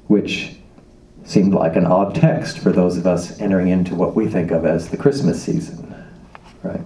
which 0.05 0.55
seemed 1.25 1.55
like 1.55 1.75
an 1.75 1.87
odd 1.87 2.13
text 2.13 2.59
for 2.59 2.71
those 2.71 2.95
of 2.95 3.07
us 3.07 3.41
entering 3.41 3.69
into 3.69 3.95
what 3.95 4.13
we 4.13 4.27
think 4.27 4.51
of 4.51 4.67
as 4.67 4.89
the 4.89 4.97
Christmas 4.97 5.41
season, 5.41 5.95
right? 6.61 6.81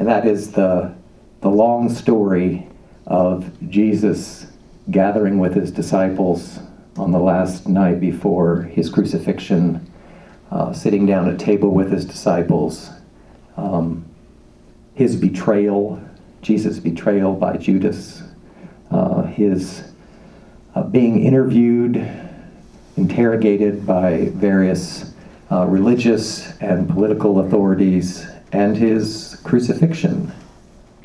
And 0.00 0.08
that 0.08 0.26
is 0.26 0.50
the, 0.50 0.92
the 1.42 1.48
long 1.48 1.88
story 1.88 2.66
of 3.06 3.50
Jesus 3.70 4.47
gathering 4.90 5.38
with 5.38 5.54
his 5.54 5.70
disciples 5.70 6.58
on 6.96 7.12
the 7.12 7.18
last 7.18 7.68
night 7.68 8.00
before 8.00 8.62
his 8.62 8.90
crucifixion, 8.90 9.86
uh, 10.50 10.72
sitting 10.72 11.06
down 11.06 11.28
at 11.28 11.38
table 11.38 11.70
with 11.70 11.92
his 11.92 12.04
disciples, 12.04 12.90
um, 13.56 14.04
his 14.94 15.14
betrayal, 15.16 16.02
Jesus' 16.42 16.78
betrayal 16.78 17.34
by 17.34 17.56
Judas, 17.56 18.22
uh, 18.90 19.22
his 19.22 19.84
uh, 20.74 20.82
being 20.82 21.22
interviewed, 21.22 21.96
interrogated 22.96 23.86
by 23.86 24.30
various 24.34 25.12
uh, 25.50 25.66
religious 25.66 26.58
and 26.58 26.88
political 26.88 27.40
authorities, 27.40 28.26
and 28.52 28.76
his 28.76 29.40
crucifixion, 29.44 30.32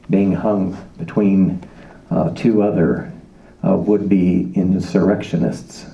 being 0.10 0.34
hung 0.34 0.78
between 0.98 1.62
uh, 2.10 2.30
two 2.32 2.64
other 2.64 3.13
uh, 3.66 3.76
would 3.76 4.10
be 4.10 4.52
insurrectionists. 4.56 5.86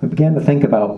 We 0.00 0.08
began 0.08 0.34
to 0.34 0.40
think 0.40 0.64
about 0.64 0.96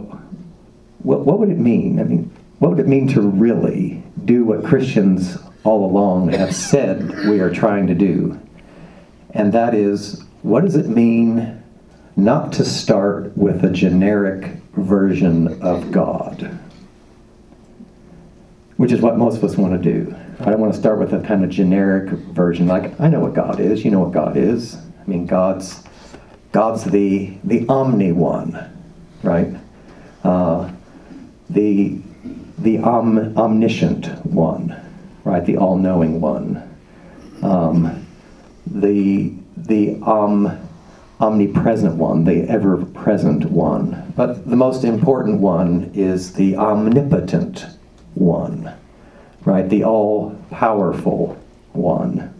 what, 1.02 1.26
what 1.26 1.38
would 1.38 1.50
it 1.50 1.58
mean? 1.58 2.00
I 2.00 2.04
mean, 2.04 2.30
what 2.58 2.70
would 2.70 2.80
it 2.80 2.88
mean 2.88 3.08
to 3.08 3.20
really 3.20 4.02
do 4.24 4.44
what 4.44 4.64
Christians 4.64 5.38
all 5.64 5.84
along 5.84 6.28
have 6.30 6.54
said 6.54 7.08
we 7.28 7.40
are 7.40 7.52
trying 7.52 7.86
to 7.88 7.94
do? 7.94 8.40
and 9.34 9.52
that 9.52 9.74
is 9.74 10.24
what 10.42 10.64
does 10.64 10.76
it 10.76 10.88
mean 10.88 11.62
not 12.16 12.52
to 12.52 12.64
start 12.64 13.36
with 13.36 13.64
a 13.64 13.70
generic 13.70 14.56
version 14.74 15.62
of 15.62 15.90
God? 15.90 16.58
Which 18.76 18.92
is 18.92 19.00
what 19.00 19.16
most 19.16 19.36
of 19.36 19.44
us 19.44 19.56
want 19.56 19.80
to 19.82 19.92
do. 19.92 20.14
I 20.42 20.50
don't 20.50 20.60
want 20.60 20.74
to 20.74 20.78
start 20.78 20.98
with 20.98 21.14
a 21.14 21.20
kind 21.20 21.44
of 21.44 21.50
generic 21.50 22.10
version, 22.10 22.66
like 22.66 23.00
I 23.00 23.06
know 23.06 23.20
what 23.20 23.32
God 23.32 23.60
is, 23.60 23.84
you 23.84 23.92
know 23.92 24.00
what 24.00 24.10
God 24.10 24.36
is. 24.36 24.74
I 24.76 25.04
mean, 25.06 25.24
God's 25.24 25.84
God's 26.50 26.82
the 26.82 27.32
the 27.44 27.64
omni 27.68 28.10
one, 28.10 28.58
right? 29.22 29.54
Uh, 30.24 30.68
the 31.48 32.00
the 32.58 32.78
om, 32.78 33.36
omniscient 33.36 34.06
one, 34.26 34.76
right? 35.24 35.46
The 35.46 35.58
all-knowing 35.58 36.20
one. 36.20 36.68
Um, 37.42 38.04
the 38.66 39.34
the 39.56 39.94
um, 40.02 40.58
omnipresent 41.20 41.94
one, 41.94 42.24
the 42.24 42.42
ever 42.48 42.84
present 42.84 43.44
one. 43.44 44.12
But 44.16 44.48
the 44.50 44.56
most 44.56 44.82
important 44.82 45.40
one 45.40 45.92
is 45.94 46.32
the 46.32 46.56
omnipotent 46.56 47.66
one, 48.14 48.72
right? 49.44 49.68
The 49.68 49.84
all 49.84 50.38
powerful 50.50 51.38
one. 51.72 52.34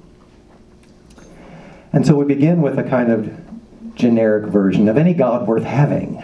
And 1.93 2.07
so 2.07 2.15
we 2.15 2.25
begin 2.25 2.63
with 2.63 2.79
a 2.79 2.85
kind 2.85 3.11
of 3.11 3.95
generic 3.95 4.47
version 4.47 4.89
of 4.89 4.97
any 4.97 5.15
God 5.15 5.47
worth 5.47 5.65
having. 5.65 6.17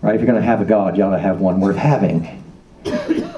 Right? 0.00 0.14
If 0.14 0.20
you're 0.20 0.26
going 0.26 0.40
to 0.40 0.46
have 0.46 0.60
a 0.60 0.64
God, 0.64 0.96
you 0.96 1.04
ought 1.04 1.10
to 1.10 1.18
have 1.18 1.40
one 1.40 1.60
worth 1.60 1.76
having. 1.76 2.42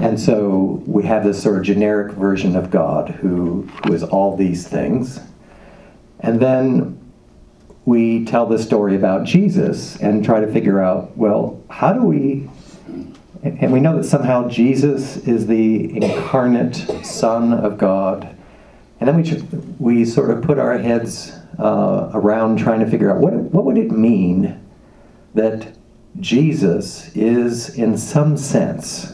And 0.01 0.19
so 0.19 0.83
we 0.87 1.05
have 1.05 1.25
this 1.25 1.43
sort 1.43 1.59
of 1.59 1.63
generic 1.63 2.13
version 2.13 2.57
of 2.57 2.71
God 2.71 3.11
who, 3.11 3.63
who 3.85 3.93
is 3.93 4.03
all 4.03 4.37
these 4.37 4.67
things. 4.67 5.21
And 6.21 6.41
then 6.41 7.01
we 7.85 8.25
tell 8.25 8.47
the 8.47 8.59
story 8.59 8.97
about 8.97 9.25
Jesus 9.25 9.97
and 9.97 10.25
try 10.25 10.41
to 10.41 10.51
figure 10.51 10.83
out, 10.83 11.17
well, 11.17 11.63
how 11.69 11.93
do 11.93 12.03
we, 12.03 12.49
and 13.45 13.71
we 13.71 13.81
know 13.81 13.97
that 13.99 14.05
somehow 14.05 14.49
Jesus 14.49 15.19
is 15.19 15.47
the 15.47 15.95
incarnate 15.99 16.77
Son 17.05 17.53
of 17.53 17.77
God. 17.77 18.35
And 19.01 19.09
then 19.09 19.17
we, 19.21 19.99
we 19.99 20.05
sort 20.07 20.31
of 20.31 20.43
put 20.43 20.59
our 20.59 20.79
heads 20.79 21.31
uh, 21.59 22.11
around 22.15 22.57
trying 22.57 22.81
to 22.81 22.87
figure 22.87 23.15
out 23.15 23.19
what, 23.19 23.35
what 23.35 23.67
would 23.67 23.77
it 23.77 23.91
mean 23.91 24.67
that 25.35 25.77
Jesus 26.21 27.15
is, 27.15 27.77
in 27.77 27.99
some 27.99 28.39
sense, 28.39 29.13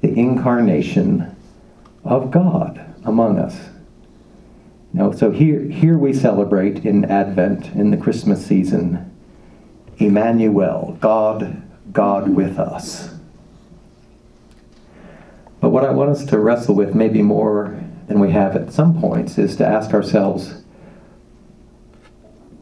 the 0.00 0.16
incarnation 0.16 1.34
of 2.04 2.30
God 2.30 2.94
among 3.04 3.40
us. 3.40 3.56
You 4.94 5.00
know, 5.00 5.12
so 5.12 5.32
here, 5.32 5.62
here 5.62 5.98
we 5.98 6.12
celebrate 6.12 6.84
in 6.84 7.04
Advent, 7.04 7.66
in 7.74 7.90
the 7.90 7.96
Christmas 7.96 8.46
season, 8.46 9.10
Emmanuel, 9.98 10.96
God, 11.00 11.60
God 11.92 12.28
with 12.28 12.56
us. 12.56 13.19
But 15.60 15.70
what 15.70 15.84
I 15.84 15.90
want 15.90 16.10
us 16.10 16.24
to 16.26 16.38
wrestle 16.38 16.74
with, 16.74 16.94
maybe 16.94 17.22
more 17.22 17.82
than 18.08 18.18
we 18.18 18.30
have 18.30 18.56
at 18.56 18.72
some 18.72 19.00
points, 19.00 19.38
is 19.38 19.56
to 19.56 19.66
ask 19.66 19.92
ourselves 19.92 20.62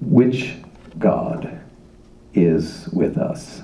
which 0.01 0.55
God 0.99 1.61
is 2.35 2.89
with 2.93 3.17
us? 3.17 3.63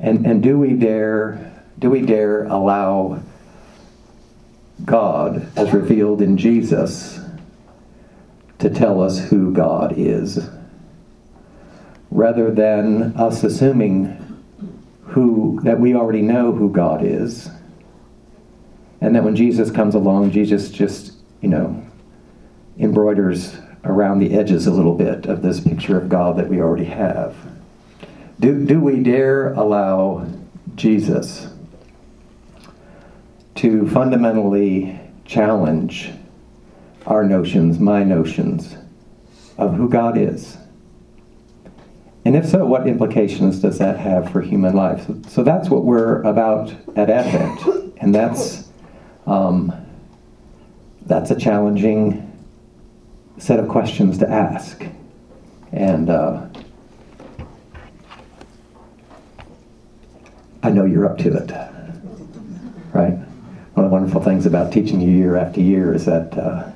And, 0.00 0.26
and 0.26 0.42
do 0.42 0.58
we 0.58 0.74
dare 0.74 1.54
do 1.78 1.90
we 1.90 2.02
dare 2.02 2.44
allow 2.44 3.22
God, 4.84 5.48
as 5.56 5.72
revealed 5.72 6.20
in 6.20 6.36
Jesus, 6.36 7.20
to 8.58 8.68
tell 8.68 9.00
us 9.00 9.18
who 9.28 9.52
God 9.52 9.94
is, 9.96 10.50
rather 12.10 12.50
than 12.50 13.16
us 13.16 13.44
assuming 13.44 14.16
who 15.04 15.60
that 15.62 15.78
we 15.78 15.94
already 15.94 16.22
know 16.22 16.52
who 16.52 16.70
God 16.70 17.04
is, 17.04 17.48
and 19.00 19.14
that 19.14 19.24
when 19.24 19.36
Jesus 19.36 19.70
comes 19.70 19.94
along, 19.94 20.30
Jesus 20.30 20.70
just 20.70 21.14
you 21.40 21.48
know 21.48 21.84
embroiders 22.78 23.58
around 23.84 24.18
the 24.18 24.34
edges 24.34 24.66
a 24.66 24.72
little 24.72 24.94
bit 24.94 25.26
of 25.26 25.42
this 25.42 25.60
picture 25.60 25.98
of 25.98 26.08
God 26.08 26.36
that 26.36 26.48
we 26.48 26.60
already 26.60 26.84
have. 26.84 27.36
Do, 28.40 28.64
do 28.64 28.80
we 28.80 29.02
dare 29.02 29.52
allow 29.54 30.26
Jesus 30.76 31.48
to 33.56 33.88
fundamentally 33.88 35.00
challenge 35.24 36.12
our 37.06 37.24
notions, 37.24 37.80
my 37.80 38.04
notions, 38.04 38.76
of 39.56 39.74
who 39.74 39.88
God 39.88 40.16
is? 40.16 40.56
And 42.24 42.36
if 42.36 42.46
so, 42.46 42.64
what 42.64 42.86
implications 42.86 43.60
does 43.60 43.78
that 43.78 43.98
have 43.98 44.30
for 44.30 44.42
human 44.42 44.74
life? 44.74 45.06
So, 45.06 45.20
so 45.28 45.42
that's 45.42 45.68
what 45.68 45.84
we're 45.84 46.22
about 46.22 46.72
at 46.94 47.10
Advent, 47.10 47.94
and 47.96 48.14
that's 48.14 48.67
um, 49.28 49.72
that's 51.06 51.30
a 51.30 51.36
challenging 51.38 52.24
set 53.36 53.60
of 53.60 53.68
questions 53.68 54.18
to 54.18 54.28
ask. 54.28 54.84
And 55.70 56.08
uh, 56.08 56.46
I 60.62 60.70
know 60.70 60.86
you're 60.86 61.06
up 61.06 61.18
to 61.18 61.36
it, 61.36 61.50
right? 62.92 63.12
One 63.74 63.84
of 63.84 63.90
the 63.90 63.94
wonderful 63.94 64.22
things 64.22 64.46
about 64.46 64.72
teaching 64.72 65.00
you 65.00 65.10
year 65.10 65.36
after 65.36 65.60
year 65.60 65.94
is 65.94 66.06
that 66.06 66.36
uh, 66.36 66.70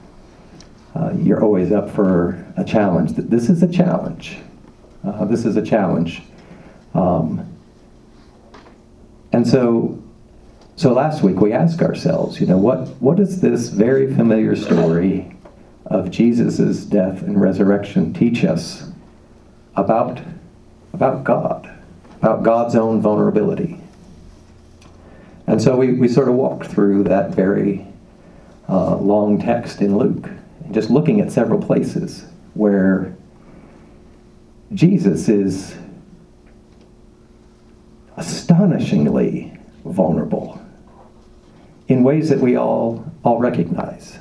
uh, 0.95 1.13
you're 1.17 1.43
always 1.43 1.73
up 1.73 1.91
for 1.91 2.47
a 2.57 2.65
challenge. 2.65 3.13
This 3.15 3.49
is 3.49 3.63
a 3.63 3.69
challenge. 3.69 4.39
Uh, 5.03 5.25
this 5.25 5.47
is 5.47 5.57
a 5.57 5.63
challenge. 5.63 6.23
Um, 6.95 7.49
and 9.33 9.49
so, 9.49 10.02
so 10.83 10.93
last 10.93 11.23
week 11.23 11.37
we 11.37 11.53
asked 11.53 11.81
ourselves, 11.81 12.41
you 12.41 12.47
know, 12.49 12.59
what, 12.59 12.89
what 13.01 13.17
does 13.17 13.41
this 13.41 13.69
very 13.69 14.13
familiar 14.13 14.57
story 14.57 15.33
of 15.87 16.11
Jesus' 16.11 16.85
death 16.85 17.23
and 17.23 17.41
resurrection 17.41 18.13
teach 18.13 18.45
us 18.45 18.91
about, 19.77 20.21
about 20.93 21.23
God, 21.23 21.73
about 22.21 22.43
God's 22.43 22.75
own 22.75 23.01
vulnerability. 23.01 23.79
And 25.47 25.63
so 25.63 25.77
we, 25.77 25.93
we 25.93 26.09
sort 26.09 26.27
of 26.27 26.35
walked 26.35 26.67
through 26.67 27.05
that 27.05 27.31
very 27.31 27.87
uh, 28.69 28.97
long 28.97 29.41
text 29.41 29.83
in 29.83 29.97
Luke, 29.97 30.29
just 30.73 30.91
looking 30.91 31.21
at 31.21 31.31
several 31.31 31.63
places 31.63 32.25
where 32.55 33.15
Jesus 34.75 35.29
is 35.29 35.77
astonishingly 38.17 39.57
vulnerable 39.85 40.59
in 41.93 42.03
ways 42.03 42.29
that 42.31 42.41
we 42.41 42.57
all 42.57 43.05
all 43.23 43.39
recognize 43.39 44.19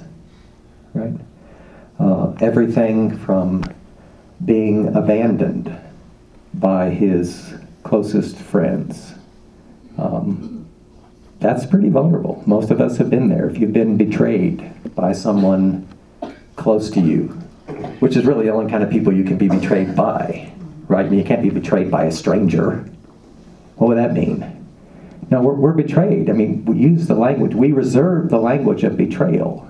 right 0.93 1.13
uh, 1.99 2.31
everything 2.41 3.17
from 3.19 3.63
being 4.43 4.95
abandoned 4.95 5.75
by 6.55 6.89
his 6.89 7.53
closest 7.83 8.35
friends. 8.37 9.13
Um, 9.97 10.67
that's 11.39 11.65
pretty 11.65 11.89
vulnerable. 11.89 12.43
Most 12.45 12.71
of 12.71 12.81
us 12.81 12.97
have 12.97 13.09
been 13.09 13.29
there. 13.29 13.49
If 13.49 13.57
you've 13.57 13.73
been 13.73 13.97
betrayed 13.97 14.71
by 14.95 15.13
someone 15.13 15.87
close 16.55 16.89
to 16.91 17.01
you, 17.01 17.27
which 17.99 18.15
is 18.15 18.25
really 18.25 18.45
the 18.45 18.51
only 18.51 18.69
kind 18.69 18.83
of 18.83 18.89
people 18.89 19.13
you 19.13 19.23
can 19.23 19.37
be 19.37 19.47
betrayed 19.47 19.95
by, 19.95 20.51
right? 20.87 21.11
You 21.11 21.23
can't 21.23 21.41
be 21.41 21.49
betrayed 21.49 21.89
by 21.89 22.05
a 22.05 22.11
stranger. 22.11 22.85
What 23.75 23.87
would 23.89 23.97
that 23.97 24.13
mean? 24.13 24.60
No, 25.31 25.41
we're, 25.41 25.53
we're 25.53 25.73
betrayed. 25.73 26.29
I 26.29 26.33
mean, 26.33 26.65
we 26.65 26.77
use 26.77 27.07
the 27.07 27.15
language, 27.15 27.55
we 27.55 27.71
reserve 27.71 28.29
the 28.29 28.37
language 28.37 28.83
of 28.83 28.97
betrayal 28.97 29.67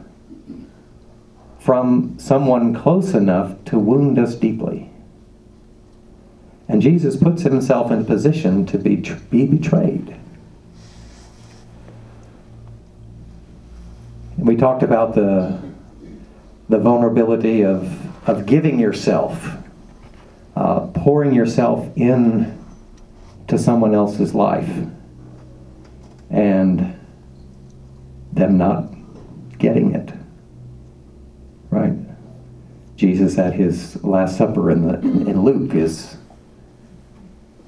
from 1.59 2.17
someone 2.17 2.73
close 2.73 3.13
enough 3.13 3.63
to 3.65 3.77
wound 3.77 4.17
us 4.17 4.33
deeply. 4.33 4.89
And 6.67 6.81
Jesus 6.81 7.15
puts 7.15 7.43
himself 7.43 7.91
in 7.91 7.99
a 7.99 8.03
position 8.03 8.65
to 8.65 8.79
be, 8.79 8.95
be 9.29 9.45
betrayed. 9.45 10.17
And 14.37 14.47
we 14.47 14.55
talked 14.55 14.81
about 14.81 15.13
the, 15.13 15.61
the 16.69 16.79
vulnerability 16.79 17.63
of, 17.63 18.27
of 18.27 18.47
giving 18.47 18.79
yourself, 18.79 19.57
uh, 20.55 20.87
pouring 20.87 21.33
yourself 21.33 21.87
in 21.95 22.57
to 23.47 23.59
someone 23.59 23.93
else's 23.93 24.33
life, 24.33 24.87
and 26.31 26.97
them 28.33 28.57
not 28.57 28.85
getting 29.57 29.93
it 29.93 30.11
right? 31.71 31.93
Jesus 32.95 33.39
at 33.39 33.53
his 33.53 34.01
Last 34.03 34.37
Supper 34.37 34.69
in, 34.69 34.87
the, 34.87 34.99
in 34.99 35.41
Luke 35.41 35.73
is, 35.73 36.17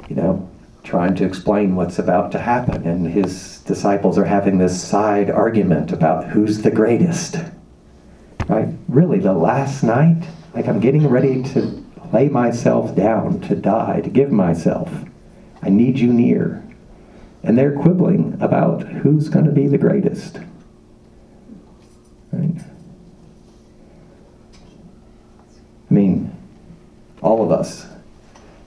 you 0.07 0.15
know, 0.15 0.47
trying 0.83 1.15
to 1.15 1.25
explain 1.25 1.75
what's 1.75 1.97
about 1.97 2.31
to 2.33 2.39
happen, 2.39 2.85
and 2.85 3.07
his 3.07 3.59
disciples 3.59 4.17
are 4.17 4.25
having 4.25 4.57
this 4.57 4.79
side 4.79 5.31
argument 5.31 5.91
about 5.91 6.25
who's 6.25 6.61
the 6.61 6.69
greatest. 6.69 7.37
Right? 8.47 8.67
Really, 8.89 9.19
the 9.19 9.33
last 9.33 9.81
night, 9.81 10.27
like 10.53 10.67
I'm 10.67 10.81
getting 10.81 11.07
ready 11.07 11.41
to 11.53 11.83
lay 12.11 12.27
myself 12.27 12.93
down 12.93 13.39
to 13.41 13.55
die, 13.55 14.01
to 14.01 14.09
give 14.09 14.31
myself. 14.31 14.91
I 15.63 15.69
need 15.69 15.97
you 15.97 16.13
near. 16.13 16.61
And 17.43 17.57
they're 17.57 17.77
quibbling 17.77 18.37
about 18.39 18.83
who's 18.83 19.29
going 19.29 19.45
to 19.45 19.51
be 19.51 19.67
the 19.67 19.77
greatest. 19.77 20.39
Right? 22.31 22.63
I 25.89 25.93
mean, 25.93 26.35
all 27.21 27.43
of 27.43 27.51
us. 27.51 27.85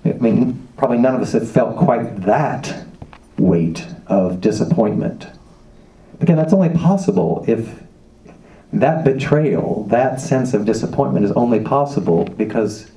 I 0.04 0.12
mean, 0.12 0.68
probably 0.76 0.98
none 0.98 1.14
of 1.14 1.22
us 1.22 1.32
have 1.32 1.50
felt 1.50 1.76
quite 1.76 2.22
that 2.22 2.86
weight 3.38 3.86
of 4.06 4.40
disappointment. 4.40 5.26
Again, 6.20 6.36
that's 6.36 6.52
only 6.52 6.70
possible 6.70 7.44
if 7.48 7.82
that 8.72 9.04
betrayal, 9.04 9.84
that 9.84 10.20
sense 10.20 10.54
of 10.54 10.64
disappointment 10.64 11.24
is 11.24 11.32
only 11.32 11.60
possible 11.60 12.24
because 12.24 12.90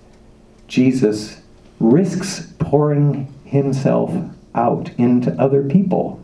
Jesus 0.68 1.42
risks 1.80 2.54
pouring 2.60 3.34
himself 3.46 4.14
out 4.56 4.92
into 4.98 5.32
other 5.40 5.64
people. 5.64 6.24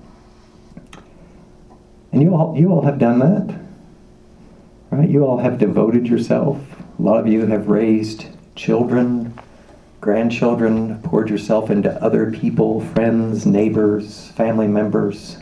And 2.12 2.22
you 2.22 2.36
all, 2.36 2.56
you 2.58 2.72
all 2.72 2.84
have 2.84 3.00
done 3.00 3.20
that. 3.20 3.60
Right? 4.90 5.10
You 5.10 5.26
all 5.26 5.38
have 5.40 5.58
devoted 5.58 6.08
yourself 6.08 6.60
a 6.98 7.02
lot 7.02 7.20
of 7.20 7.28
you 7.28 7.46
have 7.48 7.68
raised 7.68 8.28
children, 8.56 9.38
grandchildren, 10.00 11.02
poured 11.02 11.30
yourself 11.30 11.70
into 11.70 11.92
other 12.02 12.32
people, 12.32 12.80
friends, 12.80 13.46
neighbors, 13.46 14.30
family 14.32 14.68
members. 14.68 15.38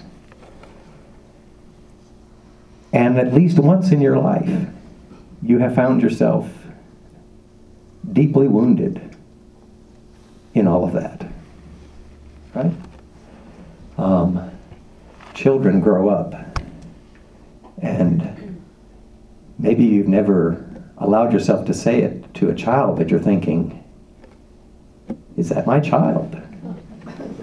And 2.91 3.19
at 3.19 3.33
least 3.33 3.59
once 3.59 3.91
in 3.91 4.01
your 4.01 4.17
life, 4.17 4.67
you 5.43 5.59
have 5.59 5.75
found 5.75 6.01
yourself 6.01 6.49
deeply 8.11 8.47
wounded 8.47 9.15
in 10.55 10.67
all 10.67 10.85
of 10.85 10.93
that. 10.93 11.32
Right? 12.53 12.71
Um, 13.97 14.51
children 15.33 15.79
grow 15.81 16.09
up, 16.09 16.33
and 17.81 18.61
maybe 19.57 19.83
you've 19.83 20.07
never 20.07 20.65
allowed 20.97 21.33
yourself 21.33 21.65
to 21.65 21.73
say 21.73 22.01
it 22.01 22.33
to 22.35 22.49
a 22.49 22.55
child, 22.55 22.97
but 22.97 23.09
you're 23.09 23.19
thinking, 23.19 23.83
is 25.35 25.49
that 25.49 25.65
my 25.65 25.79
child? 25.79 26.39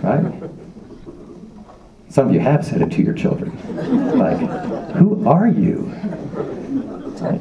Right? 0.03 0.33
Some 2.09 2.29
of 2.29 2.35
you 2.35 2.41
have 2.41 2.65
said 2.65 2.83
it 2.83 2.91
to 2.93 3.03
your 3.03 3.15
children. 3.15 3.57
Like, 4.19 4.39
who 4.97 5.29
are 5.29 5.49
you? 5.49 5.93
Right? 7.21 7.41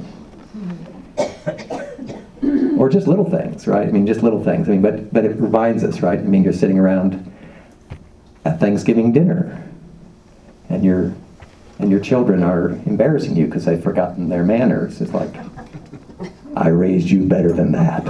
or 2.79 2.88
just 2.89 3.08
little 3.08 3.29
things, 3.29 3.67
right? 3.67 3.88
I 3.88 3.91
mean, 3.91 4.08
just 4.08 4.23
little 4.23 4.43
things. 4.43 4.69
I 4.69 4.71
mean, 4.71 4.82
but 4.82 5.12
but 5.12 5.25
it 5.25 5.36
reminds 5.38 5.84
us, 5.84 6.01
right? 6.01 6.17
I 6.17 6.21
mean, 6.21 6.43
you're 6.43 6.53
sitting 6.53 6.79
around 6.79 7.28
Thanksgiving 8.57 9.12
dinner, 9.12 9.63
and 10.69 10.83
your 10.83 11.13
and 11.79 11.89
your 11.89 11.99
children 12.01 12.43
are 12.43 12.69
embarrassing 12.85 13.35
you 13.38 13.45
because 13.45 13.65
they've 13.65 13.81
forgotten 13.81 14.27
their 14.29 14.43
manners. 14.43 14.99
It's 15.01 15.13
like, 15.13 15.33
I 16.55 16.67
raised 16.69 17.09
you 17.09 17.25
better 17.25 17.53
than 17.53 17.71
that, 17.71 18.05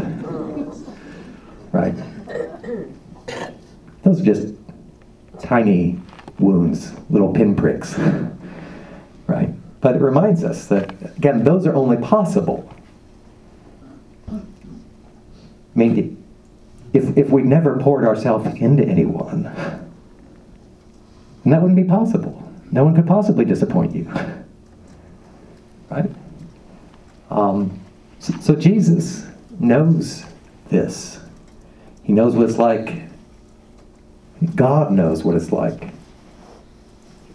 right? 1.71 1.93
Those 4.03 4.21
are 4.21 4.25
just 4.25 4.55
tiny 5.39 5.99
wounds, 6.39 6.93
little 7.11 7.31
pinpricks, 7.31 7.95
right? 9.27 9.49
But 9.81 9.95
it 9.95 10.01
reminds 10.01 10.43
us 10.43 10.65
that, 10.67 10.89
again, 11.17 11.43
those 11.43 11.67
are 11.67 11.75
only 11.75 11.97
possible. 11.97 12.67
I 14.31 14.41
mean, 15.75 16.25
if, 16.91 17.15
if 17.15 17.29
we 17.29 17.43
never 17.43 17.77
poured 17.79 18.03
ourselves 18.03 18.47
into 18.55 18.83
anyone, 18.83 19.45
then 21.43 21.51
that 21.51 21.61
wouldn't 21.61 21.75
be 21.75 21.87
possible. 21.87 22.51
No 22.71 22.83
one 22.83 22.95
could 22.95 23.07
possibly 23.07 23.45
disappoint 23.45 23.95
you. 23.95 24.11
Right? 25.89 26.11
Um, 27.31 27.79
so, 28.19 28.33
so 28.41 28.55
Jesus 28.55 29.25
knows 29.59 30.23
this. 30.67 31.19
He 32.03 32.13
knows 32.13 32.35
what 32.35 32.47
it's 32.47 32.59
like. 32.59 33.01
God 34.53 34.91
knows 34.91 35.23
what 35.23 35.35
it's 35.35 35.51
like 35.51 35.93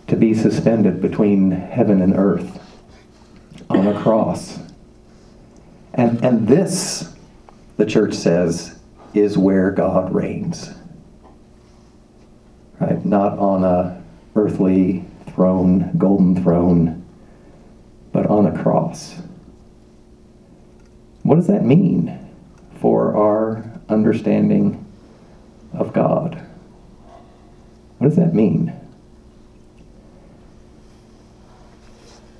to 0.06 0.16
be 0.16 0.34
suspended 0.34 1.00
between 1.00 1.50
heaven 1.50 2.00
and 2.00 2.14
earth 2.14 2.60
on 3.70 3.86
a 3.86 4.00
cross. 4.00 4.58
And, 5.94 6.24
and 6.24 6.46
this, 6.46 7.14
the 7.76 7.86
church 7.86 8.14
says, 8.14 8.78
is 9.14 9.38
where 9.38 9.70
God 9.70 10.14
reigns. 10.14 10.74
Right? 12.84 13.02
Not 13.02 13.38
on 13.38 13.64
a 13.64 14.02
earthly 14.36 15.06
throne, 15.30 15.90
golden 15.96 16.42
throne, 16.42 17.02
but 18.12 18.26
on 18.26 18.44
a 18.44 18.62
cross. 18.62 19.22
What 21.22 21.36
does 21.36 21.46
that 21.46 21.64
mean 21.64 22.18
for 22.80 23.16
our 23.16 23.64
understanding 23.88 24.84
of 25.72 25.94
God? 25.94 26.46
What 27.96 28.08
does 28.08 28.16
that 28.16 28.34
mean? 28.34 28.78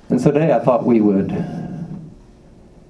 And 0.09 0.21
so 0.21 0.29
today 0.29 0.53
I 0.53 0.59
thought 0.59 0.85
we 0.85 1.01
would. 1.01 1.31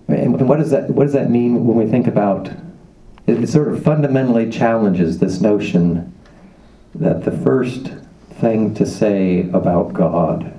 And 0.09 0.49
what 0.49 0.59
does 0.59 0.71
that 0.71 0.89
what 0.89 1.05
does 1.05 1.13
that 1.13 1.29
mean 1.29 1.65
when 1.65 1.77
we 1.77 1.89
think 1.89 2.07
about 2.07 2.51
it 3.27 3.47
sort 3.47 3.69
of 3.69 3.81
fundamentally 3.81 4.51
challenges 4.51 5.19
this 5.19 5.39
notion 5.39 6.14
that 6.99 7.23
the 7.23 7.31
first 7.31 7.93
thing 8.31 8.73
to 8.75 8.85
say 8.85 9.49
about 9.49 9.93
God 9.93 10.51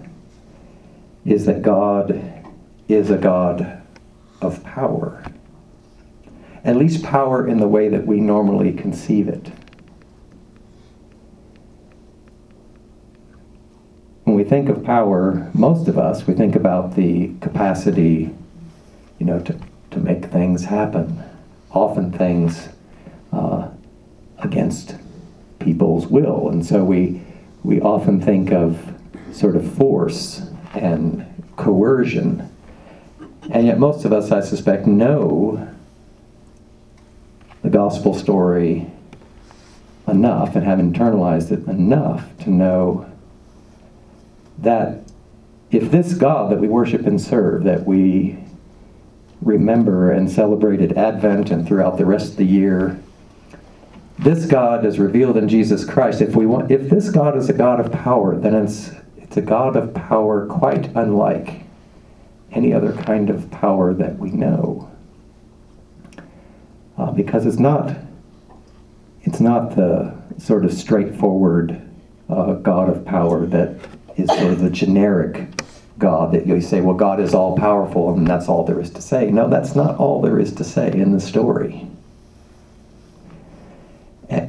is 1.24 1.46
that 1.46 1.62
God 1.62 2.44
is 2.88 3.10
a 3.10 3.18
God 3.18 3.82
of 4.40 4.62
power. 4.64 5.24
At 6.64 6.76
least 6.76 7.02
power 7.02 7.46
in 7.46 7.58
the 7.58 7.68
way 7.68 7.88
that 7.88 8.06
we 8.06 8.20
normally 8.20 8.72
conceive 8.72 9.28
it. 9.28 9.50
when 14.26 14.34
we 14.34 14.42
think 14.42 14.68
of 14.68 14.82
power, 14.82 15.48
most 15.54 15.86
of 15.86 15.96
us, 15.96 16.26
we 16.26 16.34
think 16.34 16.56
about 16.56 16.96
the 16.96 17.32
capacity, 17.40 18.34
you 19.20 19.24
know, 19.24 19.38
to, 19.38 19.56
to 19.92 20.00
make 20.00 20.24
things 20.24 20.64
happen. 20.64 21.22
Often 21.70 22.12
things 22.12 22.68
uh, 23.32 23.68
against 24.38 24.96
people's 25.66 26.06
will. 26.06 26.48
And 26.48 26.64
so 26.64 26.84
we, 26.84 27.20
we 27.64 27.80
often 27.80 28.20
think 28.20 28.52
of 28.52 28.78
sort 29.32 29.56
of 29.56 29.74
force 29.74 30.42
and 30.74 31.26
coercion. 31.56 32.48
And 33.50 33.66
yet, 33.66 33.78
most 33.78 34.04
of 34.04 34.12
us, 34.12 34.30
I 34.30 34.40
suspect, 34.40 34.86
know 34.86 35.68
the 37.62 37.70
gospel 37.70 38.14
story 38.14 38.86
enough 40.06 40.54
and 40.54 40.64
have 40.64 40.78
internalized 40.78 41.50
it 41.50 41.66
enough 41.66 42.24
to 42.44 42.50
know 42.50 43.10
that 44.58 45.00
if 45.72 45.90
this 45.90 46.14
God 46.14 46.52
that 46.52 46.60
we 46.60 46.68
worship 46.68 47.06
and 47.06 47.20
serve, 47.20 47.64
that 47.64 47.84
we 47.84 48.38
remember 49.42 50.12
and 50.12 50.30
celebrate 50.30 50.80
at 50.80 50.96
Advent 50.96 51.50
and 51.50 51.66
throughout 51.66 51.98
the 51.98 52.06
rest 52.06 52.32
of 52.32 52.36
the 52.36 52.44
year, 52.44 53.00
this 54.18 54.46
God 54.46 54.84
is 54.84 54.98
revealed 54.98 55.36
in 55.36 55.48
Jesus 55.48 55.84
Christ. 55.84 56.20
If 56.20 56.34
we 56.34 56.46
want, 56.46 56.70
if 56.70 56.88
this 56.88 57.10
God 57.10 57.36
is 57.36 57.48
a 57.48 57.52
God 57.52 57.80
of 57.80 57.92
power, 57.92 58.36
then 58.36 58.54
it's 58.54 58.90
it's 59.18 59.36
a 59.36 59.42
God 59.42 59.76
of 59.76 59.92
power 59.92 60.46
quite 60.46 60.94
unlike 60.94 61.62
any 62.52 62.72
other 62.72 62.92
kind 62.92 63.28
of 63.28 63.50
power 63.50 63.92
that 63.92 64.18
we 64.18 64.30
know, 64.30 64.90
uh, 66.96 67.10
because 67.10 67.44
it's 67.44 67.58
not 67.58 67.96
it's 69.22 69.40
not 69.40 69.76
the 69.76 70.14
sort 70.38 70.64
of 70.64 70.72
straightforward 70.72 71.82
uh, 72.28 72.54
God 72.54 72.88
of 72.88 73.04
power 73.04 73.44
that 73.46 73.76
is 74.16 74.28
sort 74.28 74.52
of 74.52 74.60
the 74.60 74.70
generic 74.70 75.48
God 75.98 76.32
that 76.32 76.46
you 76.46 76.60
say, 76.60 76.80
well, 76.80 76.94
God 76.94 77.20
is 77.20 77.34
all 77.34 77.56
powerful 77.56 78.14
and 78.14 78.26
that's 78.26 78.48
all 78.48 78.64
there 78.64 78.80
is 78.80 78.90
to 78.90 79.02
say. 79.02 79.30
No, 79.30 79.48
that's 79.48 79.74
not 79.74 79.96
all 79.96 80.20
there 80.20 80.38
is 80.38 80.52
to 80.54 80.64
say 80.64 80.92
in 80.92 81.12
the 81.12 81.20
story. 81.20 81.88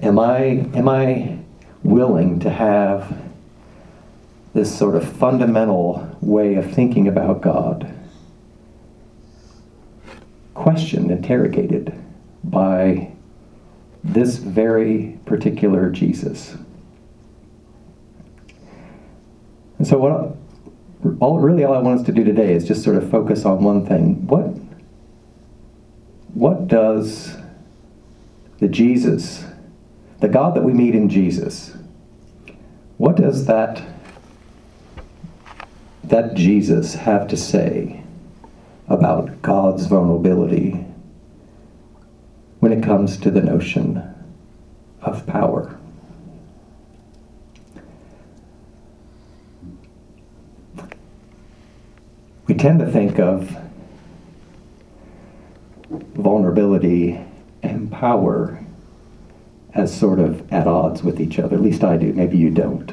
Am 0.07 0.17
I, 0.19 0.65
am 0.73 0.87
I 0.87 1.37
willing 1.83 2.39
to 2.39 2.49
have 2.49 3.21
this 4.53 4.73
sort 4.73 4.95
of 4.95 5.05
fundamental 5.05 6.17
way 6.21 6.55
of 6.55 6.71
thinking 6.71 7.09
about 7.09 7.41
God 7.41 7.93
questioned, 10.53 11.11
interrogated 11.11 11.93
by 12.41 13.11
this 14.01 14.37
very 14.37 15.19
particular 15.25 15.89
Jesus? 15.89 16.55
And 19.77 19.85
so 19.85 19.97
what 19.97 20.37
all 21.19 21.37
really 21.39 21.65
all 21.65 21.73
I 21.73 21.79
want 21.79 21.99
us 21.99 22.05
to 22.05 22.13
do 22.13 22.23
today 22.23 22.53
is 22.53 22.65
just 22.65 22.81
sort 22.81 22.95
of 22.95 23.11
focus 23.11 23.43
on 23.43 23.61
one 23.61 23.85
thing. 23.85 24.25
What 24.25 24.55
what 26.33 26.69
does 26.69 27.35
the 28.59 28.69
Jesus, 28.69 29.43
the 30.19 30.27
God 30.27 30.55
that 30.55 30.63
we 30.63 30.73
meet 30.73 30.95
in 30.95 31.09
Jesus, 31.09 31.75
what 32.97 33.15
does 33.15 33.45
that 33.45 33.81
that 36.03 36.35
Jesus 36.35 36.95
have 36.95 37.27
to 37.27 37.35
say 37.35 38.01
about 38.87 39.41
God's 39.41 39.87
vulnerability 39.87 40.85
when 42.59 42.71
it 42.71 42.81
comes 42.81 43.17
to 43.17 43.29
the 43.29 43.41
notion 43.41 44.01
of 45.01 45.27
power? 45.27 45.77
we 52.47 52.55
tend 52.55 52.79
to 52.79 52.89
think 52.89 53.19
of 53.19 53.55
vulnerability 55.89 57.19
and 57.61 57.91
power 57.91 58.56
as 59.77 59.97
sort 59.97 60.19
of 60.19 60.51
at 60.51 60.67
odds 60.67 61.03
with 61.03 61.21
each 61.21 61.39
other. 61.39 61.55
At 61.55 61.61
least 61.61 61.83
I 61.83 61.97
do. 61.97 62.11
Maybe 62.11 62.37
you 62.37 62.49
don't. 62.49 62.91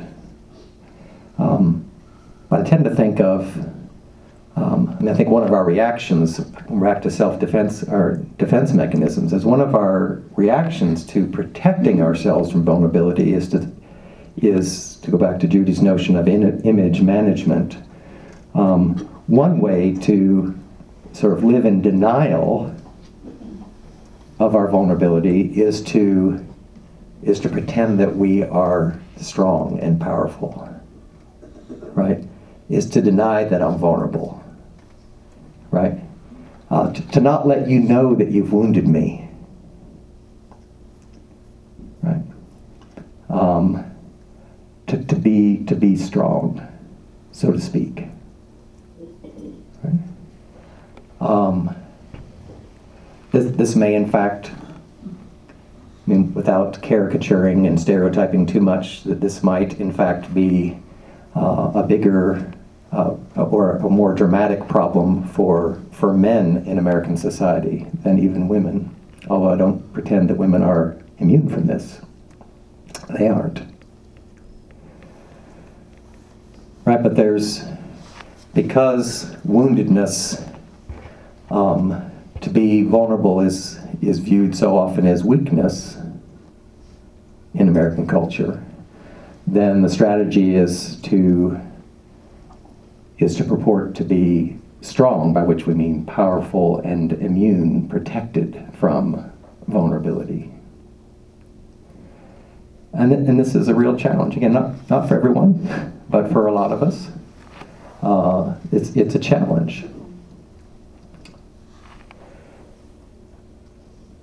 Um, 1.38 1.90
I 2.50 2.62
tend 2.62 2.84
to 2.84 2.94
think 2.94 3.20
of, 3.20 3.56
um, 4.54 4.94
and 5.00 5.10
I 5.10 5.14
think 5.14 5.30
one 5.30 5.42
of 5.42 5.52
our 5.52 5.64
reactions 5.64 6.38
back 6.38 7.02
to 7.02 7.10
self-defense 7.10 7.84
or 7.84 8.24
defense 8.38 8.72
mechanisms 8.72 9.32
is 9.32 9.44
one 9.44 9.60
of 9.60 9.74
our 9.74 10.22
reactions 10.36 11.04
to 11.06 11.26
protecting 11.26 12.02
ourselves 12.02 12.52
from 12.52 12.64
vulnerability 12.64 13.32
is 13.32 13.48
to 13.48 13.72
is 14.36 14.96
to 14.96 15.10
go 15.12 15.16
back 15.16 15.38
to 15.38 15.46
Judy's 15.46 15.80
notion 15.80 16.16
of 16.16 16.28
in, 16.28 16.60
image 16.62 17.00
management. 17.00 17.78
Um, 18.54 18.96
one 19.26 19.60
way 19.60 19.94
to 20.02 20.58
sort 21.12 21.32
of 21.32 21.44
live 21.44 21.64
in 21.64 21.80
denial 21.80 22.74
of 24.40 24.56
our 24.56 24.68
vulnerability 24.68 25.60
is 25.60 25.82
to 25.84 26.44
is 27.24 27.40
to 27.40 27.48
pretend 27.48 27.98
that 28.00 28.16
we 28.16 28.42
are 28.42 29.00
strong 29.16 29.78
and 29.80 30.00
powerful 30.00 30.70
right? 31.94 32.24
Is 32.68 32.88
to 32.90 33.00
deny 33.00 33.44
that 33.44 33.62
i'm 33.62 33.78
vulnerable 33.78 34.42
right? 35.70 36.00
Uh, 36.70 36.92
to, 36.92 37.08
to 37.08 37.20
not 37.20 37.46
let 37.46 37.68
you 37.68 37.80
know 37.80 38.14
that 38.14 38.30
you've 38.30 38.52
wounded 38.52 38.86
me 38.86 39.28
right? 42.02 42.22
Um, 43.28 43.90
to, 44.86 45.02
to 45.04 45.16
be 45.16 45.64
to 45.64 45.74
be 45.74 45.96
strong 45.96 46.66
so 47.32 47.52
to 47.52 47.60
speak 47.60 48.08
um, 51.24 51.74
this, 53.32 53.50
this 53.56 53.76
may, 53.76 53.94
in 53.94 54.10
fact, 54.10 54.50
I 56.06 56.10
mean, 56.10 56.34
without 56.34 56.82
caricaturing 56.82 57.66
and 57.66 57.80
stereotyping 57.80 58.46
too 58.46 58.60
much, 58.60 59.04
that 59.04 59.20
this 59.20 59.42
might, 59.42 59.80
in 59.80 59.90
fact, 59.90 60.34
be 60.34 60.78
uh, 61.34 61.72
a 61.74 61.82
bigger 61.82 62.52
uh, 62.92 63.16
or 63.36 63.76
a 63.78 63.88
more 63.88 64.14
dramatic 64.14 64.68
problem 64.68 65.26
for, 65.28 65.80
for 65.90 66.12
men 66.12 66.58
in 66.66 66.78
American 66.78 67.16
society 67.16 67.86
than 68.02 68.18
even 68.18 68.48
women. 68.48 68.94
Although 69.28 69.50
I 69.50 69.56
don't 69.56 69.92
pretend 69.92 70.28
that 70.28 70.36
women 70.36 70.62
are 70.62 70.96
immune 71.18 71.48
from 71.48 71.66
this. 71.66 72.00
They 73.18 73.28
aren't. 73.28 73.62
Right, 76.84 77.02
but 77.02 77.16
there's, 77.16 77.64
because 78.52 79.34
woundedness, 79.46 80.46
um, 81.50 82.10
to 82.42 82.50
be 82.50 82.82
vulnerable 82.82 83.40
is, 83.40 83.80
is 84.08 84.18
viewed 84.18 84.56
so 84.56 84.76
often 84.76 85.06
as 85.06 85.24
weakness 85.24 85.96
in 87.54 87.68
American 87.68 88.06
culture, 88.06 88.64
then 89.46 89.82
the 89.82 89.88
strategy 89.88 90.54
is 90.54 90.96
to 91.02 91.60
is 93.18 93.36
to 93.36 93.44
purport 93.44 93.94
to 93.94 94.04
be 94.04 94.58
strong, 94.80 95.32
by 95.32 95.42
which 95.42 95.66
we 95.66 95.74
mean 95.74 96.04
powerful 96.04 96.80
and 96.80 97.12
immune, 97.14 97.88
protected 97.88 98.68
from 98.78 99.30
vulnerability. 99.68 100.50
And, 102.92 103.12
and 103.12 103.40
this 103.40 103.54
is 103.54 103.68
a 103.68 103.74
real 103.74 103.96
challenge. 103.96 104.36
Again, 104.36 104.52
not, 104.52 104.90
not 104.90 105.08
for 105.08 105.16
everyone, 105.16 106.02
but 106.08 106.30
for 106.30 106.46
a 106.46 106.52
lot 106.52 106.70
of 106.70 106.82
us. 106.82 107.08
Uh, 108.02 108.54
it's, 108.72 108.90
it's 108.90 109.14
a 109.14 109.18
challenge. 109.18 109.84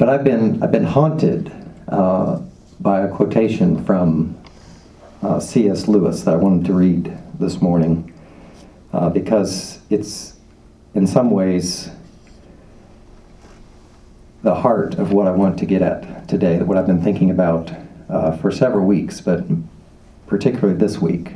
But 0.02 0.10
I've 0.10 0.24
been, 0.24 0.64
I've 0.64 0.72
been 0.72 0.84
haunted 0.84 1.52
uh, 1.88 2.42
by 2.80 3.02
a 3.02 3.08
quotation 3.08 3.86
from 3.86 4.36
uh, 5.22 5.40
C.S. 5.40 5.88
Lewis 5.88 6.24
that 6.24 6.34
I 6.34 6.38
wanted 6.38 6.66
to 6.66 6.74
read 6.74 7.16
this 7.38 7.62
morning 7.62 8.12
uh, 8.94 9.12
because 9.12 9.80
it's, 9.92 10.38
in 10.96 11.06
some 11.06 11.30
ways, 11.30 11.92
the 14.42 14.56
heart 14.56 14.96
of 14.96 15.14
what 15.14 15.28
I 15.28 15.32
want 15.34 15.60
to 15.60 15.68
get 15.68 15.84
at 15.84 16.28
today, 16.28 16.58
what 16.64 16.80
I've 16.80 16.88
been 16.88 17.04
thinking 17.04 17.30
about 17.30 17.72
uh, 18.10 18.36
for 18.38 18.50
several 18.50 18.88
weeks, 18.88 19.22
but 19.22 19.44
particularly 20.26 20.80
this 20.80 20.98
week. 20.98 21.34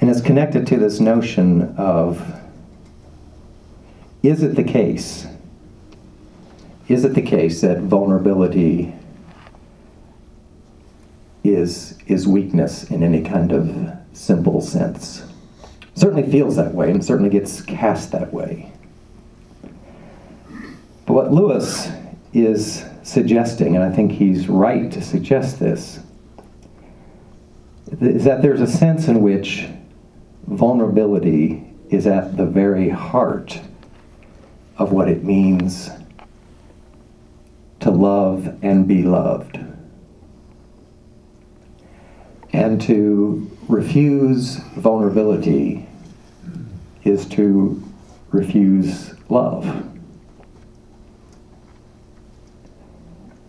And 0.00 0.10
it's 0.10 0.22
connected 0.22 0.66
to 0.66 0.76
this 0.76 0.98
notion 0.98 1.72
of 1.76 2.39
is 4.22 4.42
it 4.42 4.54
the 4.54 4.64
case? 4.64 5.26
Is 6.88 7.04
it 7.04 7.14
the 7.14 7.22
case 7.22 7.60
that 7.60 7.78
vulnerability 7.78 8.92
is, 11.44 11.96
is 12.06 12.26
weakness 12.26 12.90
in 12.90 13.02
any 13.02 13.22
kind 13.22 13.52
of 13.52 13.96
simple 14.12 14.60
sense? 14.60 15.24
Certainly 15.94 16.30
feels 16.30 16.56
that 16.56 16.74
way 16.74 16.90
and 16.90 17.04
certainly 17.04 17.30
gets 17.30 17.62
cast 17.62 18.12
that 18.12 18.32
way. 18.32 18.72
But 21.06 21.14
what 21.14 21.32
Lewis 21.32 21.90
is 22.32 22.84
suggesting, 23.02 23.74
and 23.74 23.84
I 23.84 23.90
think 23.90 24.12
he's 24.12 24.48
right 24.48 24.90
to 24.92 25.02
suggest 25.02 25.58
this, 25.58 26.00
is 28.00 28.24
that 28.24 28.42
there's 28.42 28.60
a 28.60 28.66
sense 28.66 29.08
in 29.08 29.20
which 29.20 29.66
vulnerability 30.46 31.72
is 31.88 32.06
at 32.06 32.36
the 32.36 32.46
very 32.46 32.88
heart 32.88 33.60
of 34.80 34.92
what 34.92 35.10
it 35.10 35.22
means 35.22 35.90
to 37.80 37.90
love 37.90 38.58
and 38.62 38.88
be 38.88 39.02
loved. 39.02 39.60
And 42.54 42.80
to 42.82 43.56
refuse 43.68 44.56
vulnerability 44.76 45.86
is 47.04 47.26
to 47.26 47.82
refuse 48.30 49.12
love. 49.28 49.66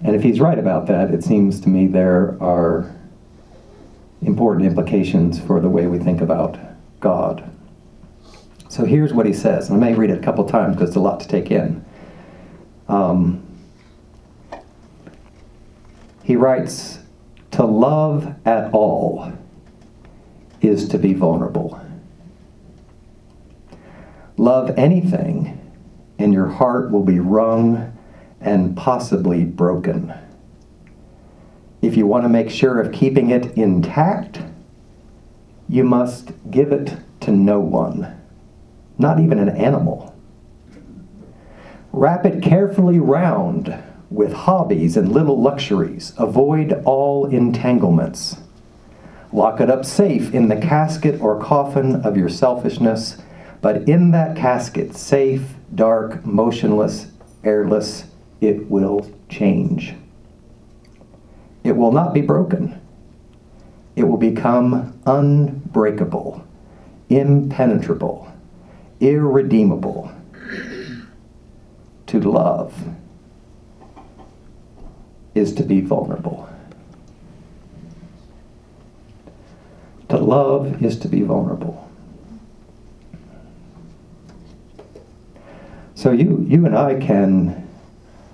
And 0.04 0.16
if 0.16 0.24
he's 0.24 0.42
right 0.42 0.60
about 0.60 0.88
that, 0.88 1.14
it 1.14 1.24
seems 1.24 1.62
to 1.62 1.70
me 1.70 1.88
there 1.88 2.38
are 2.44 2.94
important 4.22 4.66
implications 4.66 5.40
for 5.40 5.62
the 5.62 5.70
way 5.70 5.88
we 5.88 5.98
think 5.98 6.20
about 6.20 6.58
God. 7.00 7.50
So 8.72 8.86
here's 8.86 9.14
what 9.14 9.26
he 9.26 9.34
says, 9.34 9.70
I 9.70 9.76
may 9.76 9.94
read 9.94 10.12
it 10.12 10.20
a 10.20 10.22
couple 10.22 10.46
times 10.46 10.78
because 10.78 10.92
it's 10.92 10.96
a 10.96 11.02
lot 11.02 11.20
to 11.20 11.28
take 11.28 11.52
in. 11.52 11.84
Um, 12.88 13.46
he 16.24 16.38
writes, 16.38 17.00
To 17.52 17.66
love 17.66 18.34
at 18.46 18.74
all 18.74 19.34
is 20.62 20.88
to 20.88 20.98
be 20.98 21.14
vulnerable. 21.14 21.82
Love 24.38 24.72
anything, 24.78 25.60
and 26.18 26.34
your 26.34 26.48
heart 26.48 26.92
will 26.92 27.04
be 27.04 27.20
wrung 27.20 27.92
and 28.40 28.78
possibly 28.78 29.44
broken. 29.44 30.14
If 31.82 31.98
you 31.98 32.08
want 32.08 32.24
to 32.24 32.30
make 32.30 32.50
sure 32.50 32.80
of 32.80 32.94
keeping 32.94 33.32
it 33.32 33.58
intact, 33.58 34.40
you 35.68 35.84
must 35.84 36.32
give 36.50 36.72
it 36.72 36.96
to 37.20 37.32
no 37.32 37.60
one, 37.60 38.21
not 39.02 39.20
even 39.20 39.40
an 39.40 39.50
animal. 39.50 40.16
Wrap 41.92 42.26
it 42.26 42.42
carefully 42.42 43.00
round 43.00 43.84
with 44.10 44.32
hobbies 44.32 44.96
and 44.96 45.12
little 45.12 45.42
luxuries. 45.42 46.14
Avoid 46.18 46.82
all 46.86 47.26
entanglements. 47.26 48.38
Lock 49.34 49.60
it 49.60 49.70
up 49.70 49.86
safe 49.86 50.34
in 50.34 50.48
the 50.48 50.58
casket 50.58 51.20
or 51.22 51.40
coffin 51.40 51.98
of 51.98 52.18
your 52.18 52.30
selfishness, 52.30 53.18
but 53.62 53.88
in 53.88 54.12
that 54.12 54.36
casket, 54.36 54.96
safe, 54.96 55.54
dark, 55.74 56.26
motionless, 56.26 57.08
airless, 57.44 58.06
it 58.42 58.70
will 58.70 59.10
change. 59.30 59.94
It 61.64 61.78
will 61.78 61.92
not 61.92 62.14
be 62.14 62.22
broken. 62.22 62.82
It 63.96 64.04
will 64.04 64.18
become 64.18 65.00
unbreakable, 65.06 66.46
impenetrable, 67.10 68.31
irredeemable. 69.02 70.12
To 72.08 72.20
love 72.20 72.74
is 75.36 75.54
to 75.56 75.64
be 75.64 75.82
vulnerable. 75.82 76.48
To 80.10 80.18
love 80.18 80.84
is 80.84 81.00
to 81.00 81.08
be 81.08 81.22
vulnerable. 81.22 81.90
So 85.96 86.12
you, 86.12 86.46
you 86.48 86.66
and 86.66 86.78
I 86.78 87.00
can 87.00 87.68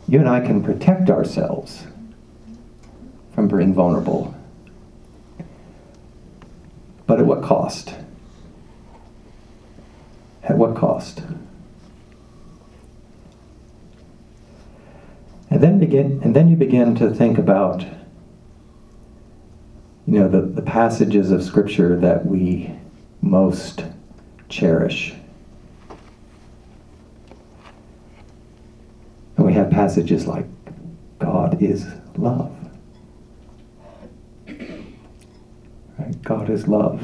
you 0.07 0.19
and 0.19 0.29
I 0.29 0.39
can 0.39 0.63
protect 0.63 1.09
ourselves 1.09 1.83
from 3.35 3.49
being 3.49 3.73
vulnerable. 3.73 4.33
But 7.05 7.19
at 7.19 7.25
what 7.25 7.43
cost? 7.43 7.93
Cost? 10.77 11.23
And 15.49 15.63
then 15.63 15.79
begin 15.79 16.21
and 16.23 16.35
then 16.35 16.49
you 16.49 16.55
begin 16.55 16.93
to 16.95 17.09
think 17.13 17.39
about 17.39 17.83
you 20.05 20.19
know 20.19 20.27
the, 20.27 20.41
the 20.41 20.61
passages 20.61 21.31
of 21.31 21.41
scripture 21.41 21.99
that 21.99 22.27
we 22.27 22.71
most 23.21 23.85
cherish. 24.49 25.15
And 29.35 29.45
we 29.45 29.53
have 29.53 29.71
passages 29.71 30.27
like 30.27 30.45
God 31.17 31.61
is 31.61 31.87
love. 32.15 32.53
God 36.23 36.49
is 36.49 36.67
love. 36.67 37.01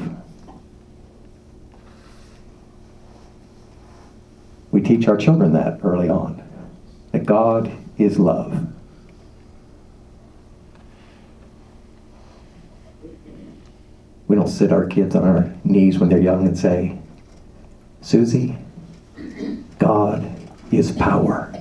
We 4.70 4.73
teach 4.84 5.08
our 5.08 5.16
children 5.16 5.52
that 5.52 5.80
early 5.82 6.08
on 6.08 6.42
that 7.12 7.24
God 7.24 7.72
is 7.98 8.18
love. 8.18 8.66
We 14.26 14.36
don't 14.36 14.48
sit 14.48 14.72
our 14.72 14.86
kids 14.86 15.14
on 15.14 15.22
our 15.24 15.54
knees 15.64 15.98
when 15.98 16.08
they're 16.08 16.20
young 16.20 16.46
and 16.46 16.58
say, 16.58 16.98
Susie, 18.00 18.56
God 19.78 20.28
is 20.72 20.92
power. 20.92 21.52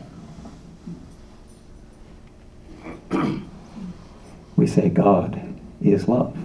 we 4.56 4.68
say 4.68 4.90
God 4.90 5.40
is 5.82 6.08
love. 6.08 6.38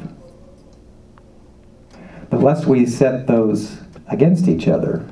But 2.30 2.42
lest 2.42 2.66
we 2.66 2.84
set 2.84 3.26
those 3.26 3.78
against 4.08 4.48
each 4.48 4.68
other, 4.68 5.08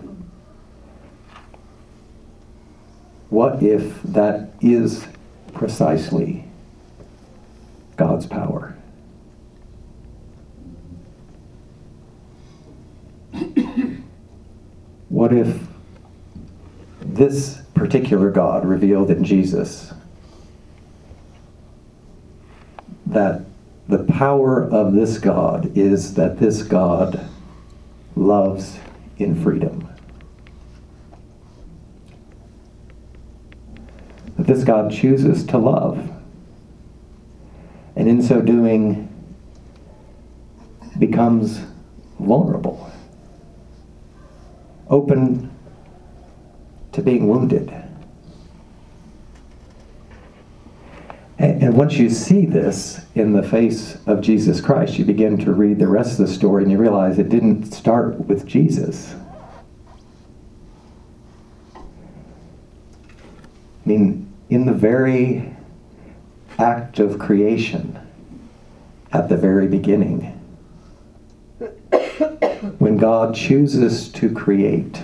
what 3.28 3.62
if 3.62 4.02
that 4.02 4.52
is 4.60 5.06
precisely 5.52 6.44
God's 7.96 8.26
power? 8.26 8.76
what 15.08 15.32
if 15.32 15.58
this 17.00 17.62
particular 17.74 18.30
God 18.30 18.66
revealed 18.66 19.10
in 19.10 19.24
Jesus 19.24 19.92
that 23.06 23.42
the 23.88 24.04
power 24.04 24.62
of 24.70 24.92
this 24.92 25.18
God 25.18 25.76
is 25.76 26.14
that 26.14 26.38
this 26.38 26.62
God 26.62 27.28
loves 28.14 28.78
in 29.16 29.40
freedom? 29.42 29.88
That 34.36 34.36
this 34.46 34.62
God 34.64 34.92
chooses 34.92 35.44
to 35.46 35.59
love, 35.59 36.11
and 37.96 38.09
in 38.09 38.22
so 38.22 38.40
doing 38.40 39.12
becomes 40.98 41.61
vulnerable, 42.20 42.90
open 44.88 45.50
to 46.92 47.02
being 47.02 47.28
wounded. 47.28 47.72
And, 51.38 51.76
once 51.76 51.94
you 51.94 52.09
see 52.09 52.46
this 52.46 53.04
in 53.14 53.35
the 53.35 53.42
face 53.42 53.98
of 54.06 54.22
Jesus 54.22 54.62
Christ, 54.62 54.98
you 54.98 55.04
begin 55.04 55.37
to 55.38 55.52
read 55.52 55.78
the 55.78 55.87
rest 55.87 56.12
of 56.18 56.26
the 56.26 56.32
story 56.32 56.62
and 56.62 56.72
you 56.72 56.78
realize 56.78 57.18
it 57.18 57.28
didn't 57.28 57.72
start 57.72 58.18
with 58.26 58.46
Jesus. 58.46 59.14
I 61.74 61.80
mean, 63.85 64.32
in 64.48 64.66
the 64.66 64.72
very 64.72 65.54
act 66.59 66.98
of 66.98 67.18
creation, 67.18 67.98
at 69.12 69.28
the 69.28 69.37
very 69.37 69.66
beginning, 69.66 70.32
when 72.78 72.96
God 72.96 73.35
chooses 73.35 74.09
to 74.11 74.32
create 74.32 75.02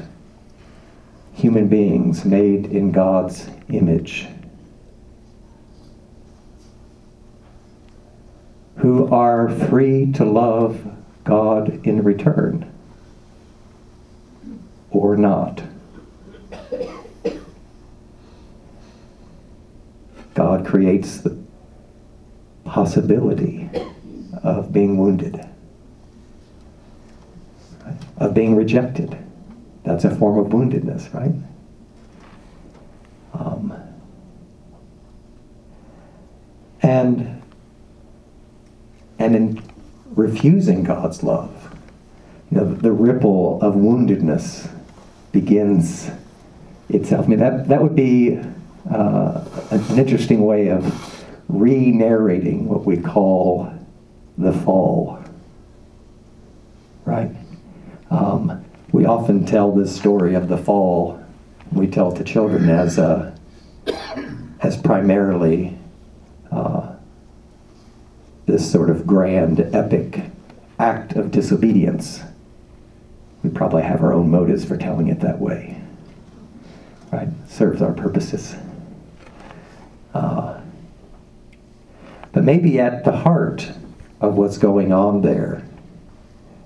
human 1.33 1.69
beings 1.69 2.25
made 2.25 2.67
in 2.67 2.93
God's 2.93 3.49
image, 3.69 4.27
who 8.77 9.09
are 9.09 9.49
free 9.49 10.11
to 10.13 10.25
love 10.25 10.85
God 11.25 11.87
in 11.87 12.03
return 12.03 12.71
or 14.91 15.17
not. 15.17 15.63
God 20.35 20.67
creates 20.67 21.19
the 21.19 21.39
possibility 22.65 23.69
of 24.43 24.73
being 24.73 24.97
wounded, 24.99 25.47
of 28.17 28.35
being 28.35 28.57
rejected. 28.57 29.17
That's 29.85 30.05
a 30.05 30.15
form 30.15 30.39
of 30.39 30.53
woundedness, 30.53 31.13
right? 31.13 31.35
Um, 33.35 33.75
and 36.83 37.43
and 39.19 39.37
in 39.37 39.63
refusing 40.15 40.83
God's 40.83 41.23
love, 41.23 41.77
you 42.51 42.59
know, 42.59 42.75
the 42.75 42.93
ripple 42.93 43.61
of 43.63 43.75
woundedness 43.75 44.71
begins 45.33 46.11
itself. 46.89 47.27
I 47.27 47.29
mean, 47.29 47.39
that 47.39 47.69
that 47.69 47.83
would 47.83 47.97
be 47.97 48.41
uh, 48.91 49.45
an 49.71 49.99
interesting 49.99 50.45
way 50.45 50.69
of 50.69 51.25
re-narrating 51.49 52.69
what 52.69 52.85
we 52.85 52.97
call 52.97 53.73
the 54.39 54.53
fall, 54.53 55.23
right? 57.05 57.31
Um, 58.11 58.65
we 58.93 59.07
often 59.07 59.45
tell 59.47 59.73
this 59.73 59.95
story 59.95 60.35
of 60.35 60.49
the 60.49 60.59
fall. 60.59 61.23
We 61.71 61.87
tell 61.87 62.13
it 62.13 62.17
to 62.17 62.25
children 62.25 62.69
as 62.69 62.99
a, 62.99 63.35
as 64.61 64.77
primarily 64.77 65.79
uh, 66.51 66.95
this 68.47 68.71
sort 68.71 68.91
of 68.91 69.07
grand, 69.07 69.61
epic 69.75 70.25
act 70.79 71.13
of 71.15 71.31
disobedience. 71.31 72.21
We 73.43 73.51
probably 73.51 73.83
have 73.83 74.03
our 74.03 74.13
own 74.13 74.31
motives 74.31 74.65
for 74.65 74.77
telling 74.77 75.09
it 75.09 75.21
that 75.21 75.39
way. 75.39 75.81
Right? 77.11 77.29
Serves 77.49 77.83
our 77.83 77.93
purposes. 77.93 78.55
Uh, 80.15 80.61
but 82.33 82.45
maybe 82.45 82.79
at 82.79 83.05
the 83.05 83.13
heart 83.13 83.71
of 84.21 84.35
what's 84.35 84.59
going 84.59 84.93
on 84.93 85.23
there 85.23 85.63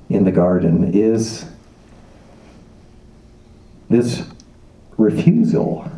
in 0.08 0.24
the 0.24 0.32
garden 0.32 0.92
is 0.94 1.46
this 3.88 4.24
refusal 4.96 5.90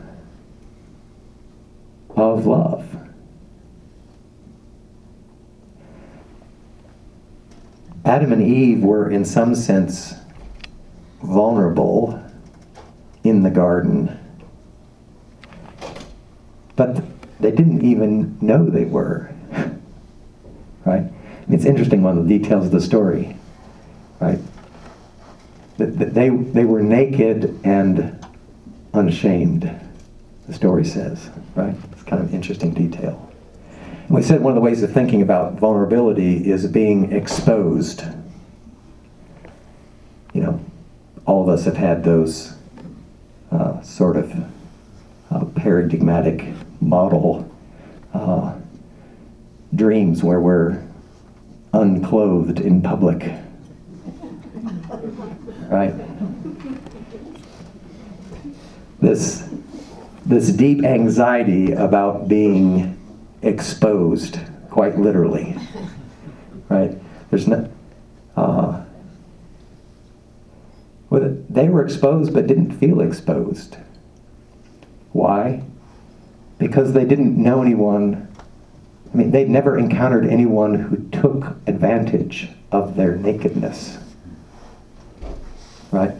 of 2.17 2.47
love. 2.47 2.85
Adam 8.05 8.33
and 8.33 8.43
Eve 8.43 8.83
were, 8.83 9.11
in 9.11 9.25
some 9.25 9.55
sense, 9.55 10.15
vulnerable 11.23 12.23
in 13.23 13.43
the 13.43 13.51
garden, 13.51 14.19
but 16.75 17.05
they 17.41 17.51
didn't 17.51 17.85
even 17.85 18.37
know 18.41 18.65
they 18.65 18.85
were. 18.85 19.31
right? 20.85 21.05
it's 21.51 21.65
interesting, 21.65 22.03
one 22.03 22.19
of 22.19 22.27
the 22.27 22.39
details 22.39 22.67
of 22.67 22.73
the 22.73 22.81
story, 22.81 23.37
right? 24.21 24.39
That 25.79 26.15
they, 26.15 26.29
they 26.29 26.65
were 26.65 26.83
naked 26.83 27.59
and 27.65 28.25
unashamed, 28.93 29.71
the 30.47 30.53
story 30.53 30.85
says, 30.85 31.31
right? 31.55 31.75
It's 31.93 32.03
kind 32.03 32.23
of 32.23 32.29
an 32.29 32.35
interesting 32.35 32.75
detail. 32.75 33.33
And 34.09 34.17
we 34.17 34.23
said 34.23 34.41
one 34.41 34.53
of 34.53 34.55
the 34.57 34.61
ways 34.61 34.83
of 34.83 34.93
thinking 34.93 35.23
about 35.23 35.55
vulnerability 35.55 36.51
is 36.51 36.67
being 36.67 37.13
exposed. 37.13 38.05
You 40.33 40.43
know, 40.43 40.65
all 41.27 41.43
of 41.43 41.49
us 41.49 41.65
have 41.65 41.77
had 41.77 42.05
those 42.05 42.55
uh, 43.51 43.81
sort 43.83 44.17
of 44.17 44.35
uh, 45.31 45.45
paradigmatic 45.55 46.53
model 46.81 47.51
uh, 48.15 48.55
dreams 49.75 50.23
where 50.23 50.41
we're 50.41 50.83
unclothed 51.73 52.61
in 52.61 52.81
public 52.81 53.31
right? 55.69 55.95
This, 59.01 59.49
this 60.27 60.51
deep 60.51 60.85
anxiety 60.85 61.73
about 61.73 62.29
being 62.29 62.99
exposed, 63.43 64.41
quite 64.71 64.99
literally, 64.99 65.57
right? 66.69 66.97
There's 67.31 67.47
no, 67.47 67.71
uh, 68.37 68.83
well, 71.11 71.37
they 71.49 71.69
were 71.69 71.85
exposed 71.85 72.35
but 72.35 72.47
didn't 72.47 72.73
feel 72.73 73.01
exposed. 73.01 73.77
Why? 75.13 75.63
Because 76.59 76.93
they 76.93 77.05
didn't 77.05 77.41
know 77.41 77.63
anyone. 77.63 78.29
I 79.13 79.17
mean, 79.17 79.31
they'd 79.31 79.49
never 79.49 79.79
encountered 79.79 80.27
anyone 80.27 80.75
who 80.75 81.09
took 81.11 81.57
advantage 81.67 82.49
of 82.73 82.97
their 82.97 83.17
nakedness 83.17 83.99
right? 85.91 86.13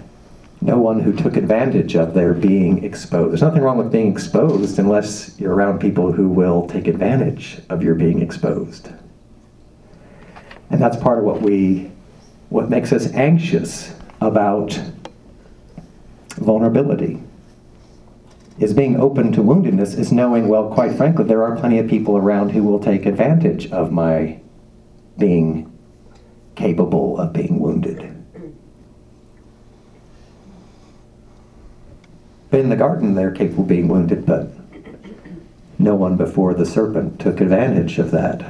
No 0.61 0.79
one 0.79 1.01
who 1.01 1.13
took 1.13 1.37
advantage 1.37 1.95
of 1.95 2.15
their 2.15 2.35
being 2.35 2.85
exposed. 2.85 3.31
There's 3.31 3.43
nothing 3.43 3.63
wrong 3.63 3.79
with 3.79 3.93
being 3.93 4.11
exposed 4.11 4.79
unless 4.79 5.39
you're 5.39 5.55
around 5.55 5.79
people 5.79 6.13
who 6.13 6.29
will 6.29 6.67
take 6.67 6.89
advantage 6.89 7.61
of 7.69 7.83
your 7.83 7.95
being 7.95 8.21
exposed. 8.21 8.91
And 10.71 10.83
that's 10.83 10.97
part 10.97 11.19
of 11.19 11.25
what 11.25 11.41
we, 11.41 11.91
what 12.49 12.71
makes 12.71 12.93
us 12.93 13.13
anxious 13.13 13.95
about 14.21 14.79
vulnerability. 16.37 17.23
Is 18.59 18.75
being 18.75 19.01
open 19.01 19.31
to 19.33 19.41
woundedness, 19.41 19.97
is 19.97 20.11
knowing, 20.11 20.49
well, 20.49 20.69
quite 20.69 20.97
frankly, 20.97 21.25
there 21.25 21.45
are 21.45 21.57
plenty 21.57 21.79
of 21.79 21.89
people 21.89 22.17
around 22.17 22.51
who 22.51 22.65
will 22.65 22.81
take 22.81 23.07
advantage 23.07 23.71
of 23.71 23.93
my 23.93 24.41
being 25.17 25.73
capable 26.57 27.19
of 27.19 27.33
being 27.33 27.61
wounded. 27.61 28.01
In 32.51 32.69
the 32.69 32.77
garden, 32.77 33.15
they're 33.15 33.31
capable 33.31 33.63
of 33.63 33.69
being 33.69 33.87
wounded, 33.87 34.27
but 34.27 34.51
no 35.79 35.95
one 35.95 36.17
before 36.17 36.55
the 36.55 36.67
serpent 36.67 37.21
took 37.21 37.41
advantage 37.41 37.99
of 37.99 38.11
that. 38.11 38.45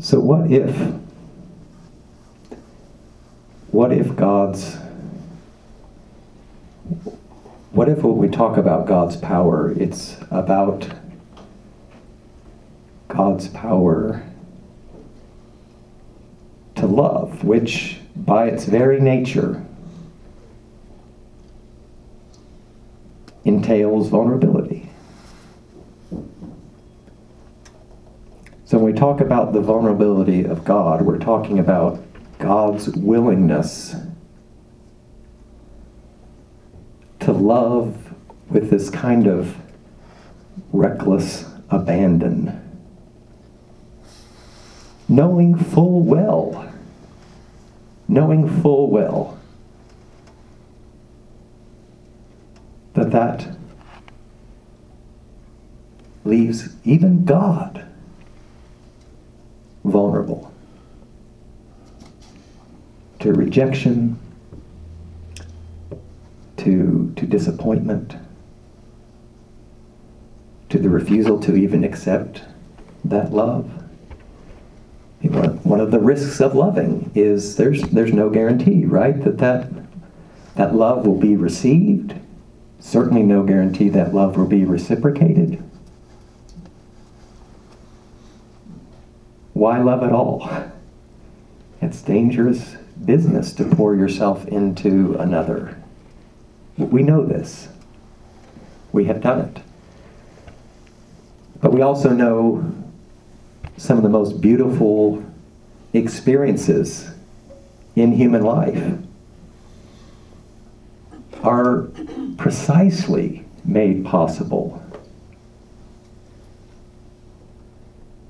So, 0.00 0.18
what 0.18 0.50
if? 0.50 1.03
What 3.74 3.90
if 3.90 4.14
God's 4.14 4.76
what 7.72 7.88
if 7.88 8.04
when 8.04 8.18
we 8.18 8.28
talk 8.28 8.56
about 8.56 8.86
God's 8.86 9.16
power, 9.16 9.72
it's 9.72 10.16
about 10.30 10.88
God's 13.08 13.48
power 13.48 14.22
to 16.76 16.86
love, 16.86 17.42
which 17.42 17.98
by 18.14 18.46
its 18.46 18.66
very 18.66 19.00
nature 19.00 19.66
entails 23.44 24.08
vulnerability. 24.08 24.88
So 28.66 28.78
when 28.78 28.92
we 28.92 28.92
talk 28.92 29.20
about 29.20 29.52
the 29.52 29.60
vulnerability 29.60 30.44
of 30.44 30.64
God, 30.64 31.02
we're 31.02 31.18
talking 31.18 31.58
about 31.58 32.03
God's 32.44 32.90
willingness 32.90 33.96
to 37.20 37.32
love 37.32 37.96
with 38.50 38.68
this 38.68 38.90
kind 38.90 39.26
of 39.26 39.56
reckless 40.70 41.46
abandon, 41.70 42.60
knowing 45.08 45.56
full 45.56 46.02
well, 46.02 46.70
knowing 48.08 48.60
full 48.60 48.90
well 48.90 49.38
that 52.92 53.10
that 53.10 53.56
leaves 56.26 56.76
even 56.84 57.24
God 57.24 57.86
vulnerable 59.82 60.53
to 63.24 63.32
rejection, 63.32 64.18
to, 66.58 67.10
to 67.16 67.24
disappointment, 67.26 68.16
to 70.68 70.78
the 70.78 70.90
refusal 70.90 71.40
to 71.40 71.56
even 71.56 71.84
accept 71.84 72.42
that 73.02 73.32
love. 73.32 73.64
One 75.64 75.80
of 75.80 75.90
the 75.90 76.00
risks 76.00 76.42
of 76.42 76.54
loving 76.54 77.10
is 77.14 77.56
there's, 77.56 77.80
there's 77.84 78.12
no 78.12 78.28
guarantee, 78.28 78.84
right? 78.84 79.18
That, 79.24 79.38
that 79.38 79.70
that 80.56 80.74
love 80.74 81.06
will 81.06 81.18
be 81.18 81.34
received. 81.34 82.14
Certainly 82.78 83.22
no 83.22 83.42
guarantee 83.42 83.88
that 83.88 84.14
love 84.14 84.36
will 84.36 84.46
be 84.46 84.66
reciprocated. 84.66 85.62
Why 89.54 89.80
love 89.80 90.02
at 90.02 90.12
all? 90.12 90.46
It's 91.80 92.02
dangerous 92.02 92.76
business 93.04 93.52
to 93.54 93.64
pour 93.64 93.94
yourself 93.94 94.46
into 94.48 95.16
another. 95.18 95.76
We 96.76 97.02
know 97.02 97.24
this. 97.24 97.68
We 98.92 99.04
have 99.06 99.20
done 99.20 99.40
it. 99.40 99.62
But 101.60 101.72
we 101.72 101.82
also 101.82 102.10
know 102.10 102.72
some 103.76 103.96
of 103.96 104.02
the 104.02 104.08
most 104.08 104.40
beautiful 104.40 105.24
experiences 105.92 107.10
in 107.96 108.12
human 108.12 108.42
life 108.42 108.98
are 111.42 111.88
precisely 112.36 113.44
made 113.64 114.04
possible 114.04 114.82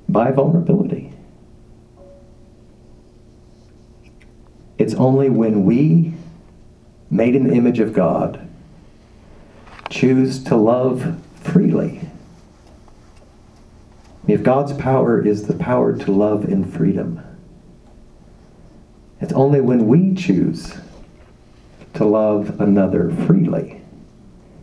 by 0.08 0.30
vulnerability. 0.30 0.93
It's 4.78 4.94
only 4.94 5.30
when 5.30 5.64
we, 5.64 6.14
made 7.10 7.36
in 7.36 7.46
the 7.48 7.54
image 7.54 7.78
of 7.78 7.92
God, 7.92 8.48
choose 9.88 10.42
to 10.44 10.56
love 10.56 11.16
freely. 11.36 12.00
If 14.26 14.42
God's 14.42 14.72
power 14.72 15.24
is 15.24 15.46
the 15.46 15.54
power 15.54 15.96
to 15.96 16.12
love 16.12 16.46
in 16.46 16.64
freedom, 16.64 17.20
it's 19.20 19.32
only 19.32 19.60
when 19.60 19.86
we 19.86 20.14
choose 20.14 20.74
to 21.94 22.04
love 22.04 22.60
another 22.60 23.10
freely, 23.26 23.82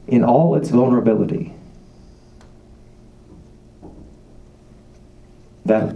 in 0.07 0.24
all 0.24 0.55
its 0.55 0.70
vulnerability, 0.70 1.53
that 5.64 5.95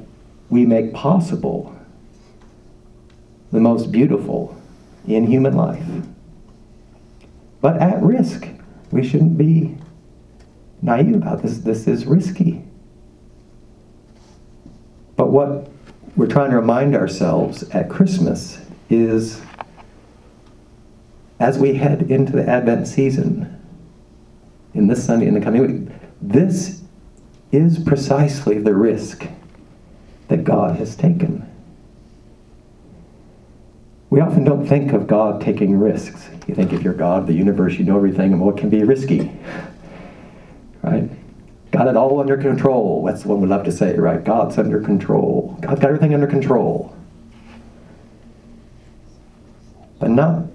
we 0.50 0.66
make 0.66 0.94
possible 0.94 1.75
the 3.52 3.60
most 3.60 3.92
beautiful 3.92 4.60
in 5.08 5.28
human 5.28 5.56
life. 5.56 5.86
But 7.62 7.82
at 7.82 8.02
risk. 8.02 8.48
We 8.92 9.08
shouldn't 9.08 9.38
be 9.38 9.78
naive 10.82 11.16
about 11.16 11.42
this. 11.42 11.58
This 11.60 11.88
is 11.88 12.06
risky. 12.06 12.64
But 15.16 15.32
what 15.32 15.70
we're 16.16 16.28
trying 16.28 16.52
to 16.52 16.58
remind 16.58 16.96
ourselves 16.96 17.64
at 17.72 17.90
Christmas 17.90 18.60
is 18.90 19.42
as 21.40 21.58
we 21.58 21.74
head 21.74 22.10
into 22.10 22.32
the 22.32 22.48
Advent 22.48 22.88
season, 22.88 23.52
in 24.74 24.88
this 24.88 25.04
Sunday 25.04 25.28
in 25.28 25.34
the 25.34 25.42
coming 25.42 25.62
week, 25.62 25.96
this 26.22 26.84
is 27.52 27.80
precisely 27.80 28.60
the 28.60 28.74
risk 28.74 29.28
that 30.28 30.44
God 30.44 30.78
has 30.78 30.96
taken. 30.96 31.50
We 34.16 34.22
often 34.22 34.46
don't 34.46 34.66
think 34.66 34.94
of 34.94 35.08
God 35.08 35.42
taking 35.42 35.78
risks. 35.78 36.30
You 36.48 36.56
think 36.56 36.72
if 36.72 36.84
you're 36.84 36.94
God, 36.94 37.28
the 37.28 37.34
universe, 37.34 37.74
you 37.74 37.84
know 37.84 37.98
everything, 37.98 38.32
and 38.32 38.40
what 38.40 38.56
can 38.56 38.70
be 38.70 38.82
risky? 38.82 39.30
Right? 40.82 41.10
Got 41.72 41.90
it 41.90 41.98
all 41.98 42.22
under 42.22 42.38
control. 42.38 43.04
That's 43.04 43.26
what 43.26 43.40
we 43.40 43.48
love 43.50 43.66
to 43.66 43.74
say, 43.74 43.94
right? 43.98 44.24
God's 44.24 44.58
under 44.58 44.80
control. 44.80 45.58
God's 45.60 45.82
got 45.82 45.90
everything 45.90 46.14
under 46.14 46.28
control. 46.28 46.96
But 50.00 50.12
not, 50.12 50.46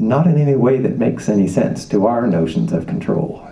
not 0.00 0.26
in 0.26 0.36
any 0.36 0.56
way 0.56 0.78
that 0.78 0.98
makes 0.98 1.28
any 1.28 1.46
sense 1.46 1.86
to 1.90 2.08
our 2.08 2.26
notions 2.26 2.72
of 2.72 2.88
control. 2.88 3.48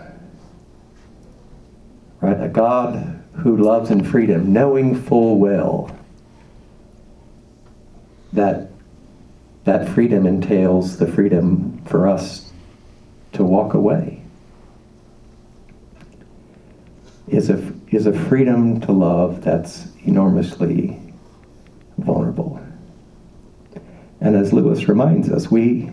Right? 2.21 2.43
A 2.43 2.49
God 2.49 3.23
who 3.35 3.57
loves 3.59 3.93
in 3.93 4.03
freedom, 4.03 4.53
knowing 4.53 5.01
full 5.01 5.39
well 5.39 5.97
that 8.33 8.72
that 9.65 9.89
freedom 9.89 10.27
entails 10.27 10.97
the 10.97 11.07
freedom 11.07 11.81
for 11.85 12.09
us 12.09 12.53
to 13.33 13.45
walk 13.45 13.75
away. 13.75 14.23
Is 17.29 17.49
a, 17.49 17.73
is 17.89 18.07
a 18.07 18.13
freedom 18.13 18.81
to 18.83 18.93
love 18.93 19.43
that's 19.43 19.87
enormously 20.05 21.01
vulnerable. 21.99 22.61
And 24.21 24.37
as 24.37 24.53
Lewis 24.53 24.89
reminds 24.89 25.31
us, 25.31 25.51
we, 25.51 25.91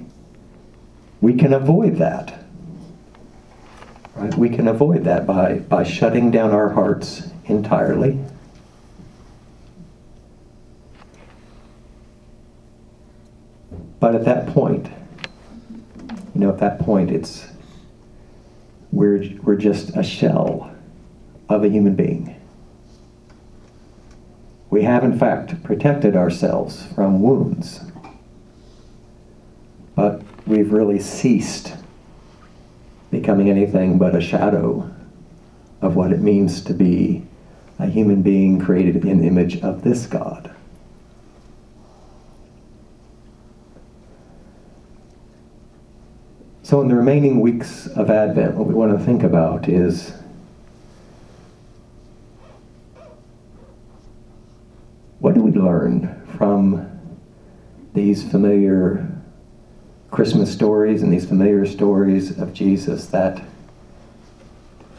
we 1.21 1.33
can 1.33 1.53
avoid 1.53 1.97
that. 1.97 2.45
Right? 4.15 4.35
We 4.35 4.49
can 4.49 4.67
avoid 4.67 5.03
that 5.05 5.25
by, 5.25 5.59
by 5.59 5.83
shutting 5.83 6.29
down 6.29 6.51
our 6.51 6.69
hearts 6.69 7.29
entirely. 7.45 8.19
But 13.99 14.15
at 14.15 14.25
that 14.25 14.47
point, 14.47 14.89
you 16.33 16.41
know, 16.41 16.49
at 16.49 16.59
that 16.59 16.79
point, 16.79 17.11
it's 17.11 17.47
we're, 18.91 19.29
we're 19.43 19.55
just 19.55 19.95
a 19.95 20.03
shell 20.03 20.73
of 21.47 21.63
a 21.63 21.69
human 21.69 21.95
being. 21.95 22.35
We 24.69 24.83
have, 24.83 25.03
in 25.03 25.17
fact, 25.17 25.63
protected 25.63 26.15
ourselves 26.15 26.85
from 26.93 27.21
wounds, 27.21 27.81
but 29.95 30.21
we've 30.45 30.71
really 30.71 30.99
ceased 30.99 31.75
becoming 33.11 33.49
anything 33.49 33.97
but 33.97 34.15
a 34.15 34.21
shadow 34.21 34.89
of 35.81 35.95
what 35.95 36.11
it 36.11 36.19
means 36.19 36.61
to 36.61 36.73
be 36.73 37.25
a 37.79 37.87
human 37.87 38.21
being 38.21 38.59
created 38.59 39.05
in 39.05 39.21
the 39.21 39.27
image 39.27 39.61
of 39.61 39.83
this 39.83 40.05
God. 40.05 40.53
So, 46.69 46.81
in 46.81 46.87
the 46.87 46.93
remaining 46.93 47.39
weeks 47.39 47.87
of 47.87 48.11
Advent, 48.11 48.53
what 48.53 48.67
we 48.67 48.75
want 48.75 48.95
to 48.95 49.03
think 49.03 49.23
about 49.23 49.67
is 49.67 50.13
what 55.17 55.33
do 55.33 55.41
we 55.41 55.49
learn 55.49 56.23
from 56.37 56.87
these 57.95 58.21
familiar 58.29 59.03
Christmas 60.11 60.53
stories 60.53 61.01
and 61.01 61.11
these 61.11 61.25
familiar 61.25 61.65
stories 61.65 62.37
of 62.37 62.53
Jesus 62.53 63.07
that, 63.07 63.41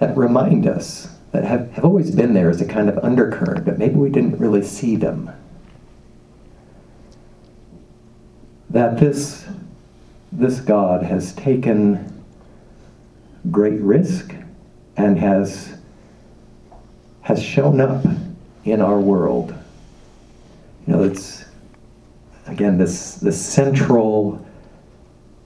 that 0.01 0.16
remind 0.16 0.66
us, 0.66 1.07
that 1.31 1.45
have, 1.45 1.71
have 1.75 1.85
always 1.85 2.11
been 2.11 2.35
there 2.35 2.51
as 2.51 2.61
a 2.61 2.66
kind 2.66 2.89
of 2.89 2.99
undercurrent, 2.99 3.64
but 3.64 3.79
maybe 3.79 3.95
we 3.95 4.11
didn't 4.11 4.37
really 4.41 4.64
see 4.64 4.97
them. 4.97 5.31
that 8.71 8.99
this, 8.99 9.47
this 10.33 10.61
God 10.61 11.03
has 11.03 11.33
taken 11.35 12.24
great 13.51 13.81
risk 13.81 14.35
and 14.97 15.18
has, 15.18 15.76
has 17.22 17.43
shown 17.43 17.81
up 17.81 18.05
in 18.64 18.81
our 18.81 19.01
world. 19.01 19.55
You 20.87 20.95
know, 20.95 21.03
it's, 21.03 21.45
again, 22.47 22.78
this, 22.78 23.14
this 23.16 23.45
central 23.45 24.47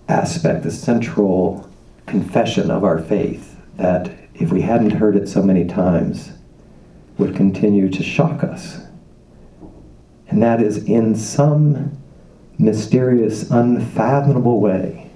aspect, 0.08 0.64
the 0.64 0.70
central 0.70 1.70
confession 2.06 2.70
of 2.70 2.84
our 2.84 3.00
faith 3.00 3.56
that 3.76 4.12
if 4.34 4.52
we 4.52 4.60
hadn't 4.60 4.90
heard 4.90 5.16
it 5.16 5.28
so 5.28 5.42
many 5.42 5.64
times, 5.64 6.32
would 7.18 7.34
continue 7.34 7.88
to 7.88 8.02
shock 8.02 8.42
us. 8.42 8.80
And 10.28 10.42
that 10.42 10.60
is 10.60 10.84
in 10.84 11.14
some 11.14 11.96
mysterious, 12.58 13.50
unfathomable 13.50 14.60
way, 14.60 15.10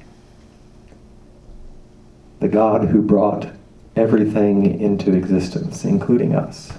the 2.40 2.48
God 2.48 2.88
who 2.88 3.02
brought 3.02 3.48
everything 3.96 4.80
into 4.80 5.12
existence, 5.12 5.84
including 5.84 6.34
us. 6.34 6.72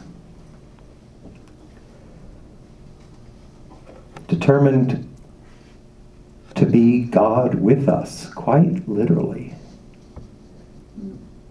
Determined 4.28 5.06
to 6.56 6.66
be 6.66 7.04
God 7.04 7.56
with 7.56 7.88
us, 7.88 8.30
quite 8.34 8.88
literally. 8.88 9.56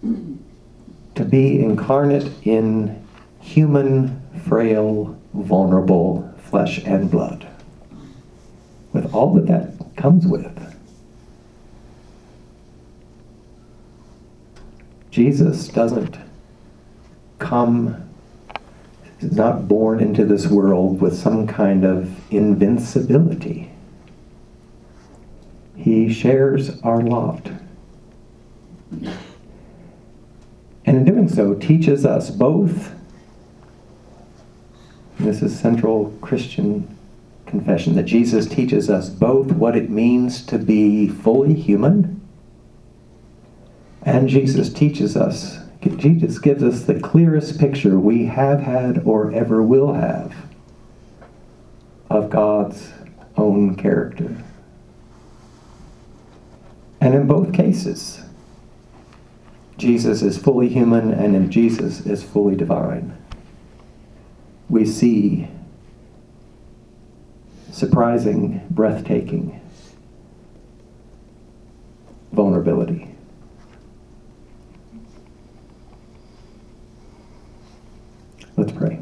To 0.03 1.25
be 1.25 1.63
incarnate 1.63 2.31
in 2.47 3.05
human, 3.41 4.23
frail, 4.47 5.19
vulnerable 5.35 6.33
flesh 6.39 6.79
and 6.85 7.11
blood. 7.11 7.48
With 8.93 9.15
all 9.15 9.35
that 9.35 9.47
that 9.47 9.97
comes 9.97 10.27
with. 10.27 10.77
Jesus 15.11 15.69
doesn't 15.69 16.17
come, 17.39 18.09
is 19.21 19.33
not 19.33 19.69
born 19.69 20.01
into 20.01 20.25
this 20.25 20.47
world 20.47 21.01
with 21.01 21.17
some 21.17 21.47
kind 21.47 21.85
of 21.85 22.33
invincibility. 22.33 23.71
He 25.77 26.13
shares 26.13 26.81
our 26.83 27.01
lot. 27.01 27.51
And 30.85 30.97
in 30.97 31.05
doing 31.05 31.29
so, 31.29 31.55
teaches 31.55 32.07
us 32.07 32.31
both, 32.31 32.95
this 35.19 35.43
is 35.43 35.59
central 35.59 36.17
Christian 36.21 36.98
confession, 37.49 37.97
that 37.97 38.05
Jesus 38.05 38.47
teaches 38.47 38.89
us 38.89 39.09
both 39.09 39.53
what 39.53 39.77
it 39.77 39.91
means 39.91 40.45
to 40.47 40.59
be 40.59 41.09
fully 41.09 41.55
human, 41.55 42.21
and 44.03 44.29
Jesus 44.29 44.73
teaches 44.73 45.17
us, 45.17 45.59
Jesus 45.97 46.39
gives 46.39 46.63
us 46.63 46.85
the 46.85 47.01
clearest 47.01 47.59
picture 47.59 47.99
we 47.99 48.27
have 48.27 48.61
had 48.61 48.99
or 49.05 49.33
ever 49.33 49.63
will 49.63 49.95
have 49.95 50.35
of 52.11 52.31
God's 52.31 52.93
own 53.37 53.77
character. 53.77 54.37
And 57.01 57.15
in 57.15 57.27
both 57.27 57.53
cases, 57.53 58.23
Jesus 59.77 60.23
is 60.23 60.37
fully 60.37 60.69
human 60.69 61.13
and 61.13 61.37
in 61.37 61.51
Jesus 61.51 62.01
is 62.01 62.23
fully 62.23 62.57
divine. 62.57 63.17
We 64.69 64.85
see 64.85 65.49
surprising, 67.71 68.67
breathtaking 68.71 69.61
vulnerability. 72.33 73.09
Let's 78.57 78.73
pray. 78.73 79.01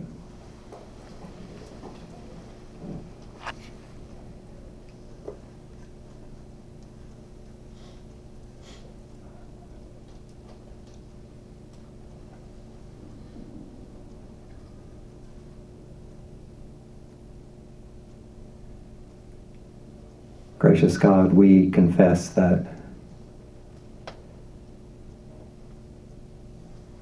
Gracious 20.76 20.98
God, 20.98 21.32
we 21.32 21.70
confess 21.70 22.28
that 22.28 22.66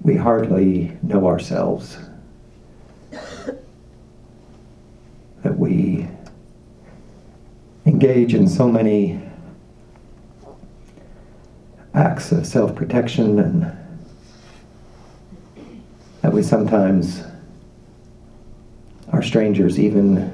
we 0.01 0.15
hardly 0.15 0.97
know 1.03 1.27
ourselves, 1.27 1.99
that 5.43 5.59
we 5.59 6.07
engage 7.85 8.33
in 8.33 8.47
so 8.47 8.71
many 8.71 9.21
acts 11.95 12.31
of 12.31 12.47
self 12.47 12.77
protection 12.77 13.41
and 13.41 13.77
that 16.23 16.33
we 16.33 16.45
sometimes 16.45 17.25
are 19.11 19.21
strangers 19.21 19.81
even 19.81 20.33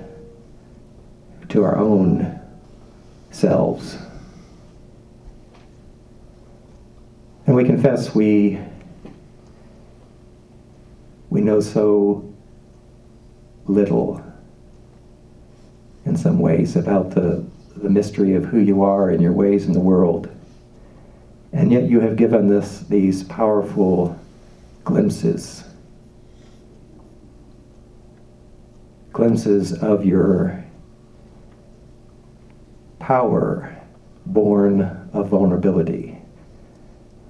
to 1.49 1.64
our 1.64 1.78
own 1.78 2.30
selves. 3.41 3.97
And 7.47 7.57
we 7.57 7.64
confess 7.64 8.14
we, 8.14 8.61
we 11.30 11.41
know 11.41 11.61
so 11.61 12.30
little 13.64 14.22
in 16.05 16.16
some 16.16 16.38
ways 16.38 16.76
about 16.76 17.11
the, 17.12 17.45
the 17.76 17.88
mystery 17.88 18.34
of 18.34 18.45
who 18.45 18.59
you 18.59 18.82
are 18.82 19.09
and 19.09 19.22
your 19.22 19.32
ways 19.32 19.64
in 19.64 19.72
the 19.72 19.80
world. 19.80 20.28
And 21.53 21.72
yet 21.72 21.84
you 21.84 22.01
have 22.01 22.16
given 22.16 22.55
us 22.55 22.80
these 22.80 23.24
powerful 23.24 24.20
glimpses. 24.84 25.64
Glimpses 29.12 29.72
of 29.82 30.05
your 30.05 30.59
power 33.11 33.76
born 34.24 34.82
of 35.12 35.30
vulnerability, 35.30 36.16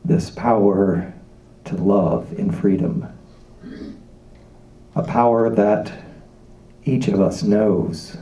this 0.05 0.29
power 0.29 1.11
to 1.65 1.75
love 1.75 2.31
in 2.39 2.53
freedom, 2.53 3.09
a 4.95 5.03
power 5.03 5.49
that 5.49 5.91
each 6.85 7.09
of 7.09 7.19
us 7.19 7.43
knows. 7.43 8.19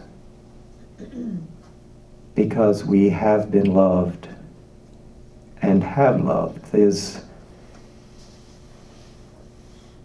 Because 2.37 2.85
we 2.85 3.11
have 3.11 3.51
been 3.51 3.75
loved 3.75 4.29
and 5.61 5.83
have 5.83 6.25
loved 6.25 6.73
is 6.73 7.25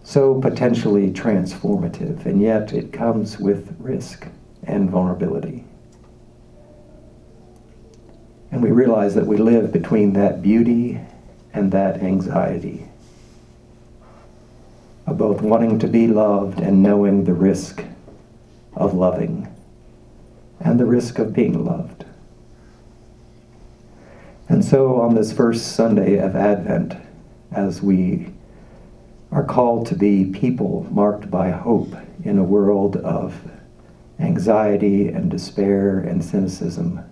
so 0.02 0.40
potentially 0.40 1.12
transformative, 1.12 2.26
and 2.26 2.42
yet 2.42 2.72
it 2.72 2.92
comes 2.92 3.38
with 3.38 3.76
risk 3.78 4.26
and 4.64 4.90
vulnerability. 4.90 5.63
And 8.54 8.62
we 8.62 8.70
realize 8.70 9.16
that 9.16 9.26
we 9.26 9.36
live 9.36 9.72
between 9.72 10.12
that 10.12 10.40
beauty 10.40 11.00
and 11.52 11.72
that 11.72 12.00
anxiety 12.04 12.86
of 15.08 15.18
both 15.18 15.42
wanting 15.42 15.80
to 15.80 15.88
be 15.88 16.06
loved 16.06 16.60
and 16.60 16.80
knowing 16.80 17.24
the 17.24 17.32
risk 17.32 17.82
of 18.74 18.94
loving 18.94 19.52
and 20.60 20.78
the 20.78 20.86
risk 20.86 21.18
of 21.18 21.32
being 21.32 21.64
loved. 21.64 22.04
And 24.48 24.64
so 24.64 25.00
on 25.00 25.16
this 25.16 25.32
first 25.32 25.72
Sunday 25.72 26.18
of 26.18 26.36
Advent, 26.36 26.94
as 27.50 27.82
we 27.82 28.28
are 29.32 29.42
called 29.42 29.88
to 29.88 29.96
be 29.96 30.26
people 30.26 30.86
marked 30.92 31.28
by 31.28 31.50
hope 31.50 31.92
in 32.22 32.38
a 32.38 32.44
world 32.44 32.98
of 32.98 33.34
anxiety 34.20 35.08
and 35.08 35.28
despair 35.28 35.98
and 35.98 36.24
cynicism, 36.24 37.04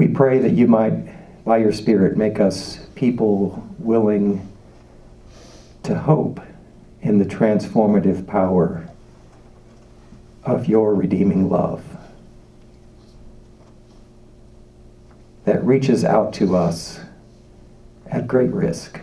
we 0.00 0.08
pray 0.08 0.38
that 0.38 0.52
you 0.52 0.66
might, 0.66 1.44
by 1.44 1.58
your 1.58 1.74
Spirit, 1.74 2.16
make 2.16 2.40
us 2.40 2.78
people 2.94 3.68
willing 3.78 4.50
to 5.82 5.94
hope 5.94 6.40
in 7.02 7.18
the 7.18 7.24
transformative 7.26 8.26
power 8.26 8.88
of 10.42 10.66
your 10.66 10.94
redeeming 10.94 11.50
love 11.50 11.84
that 15.44 15.62
reaches 15.62 16.02
out 16.02 16.32
to 16.32 16.56
us 16.56 17.00
at 18.06 18.26
great 18.26 18.50
risk 18.52 19.02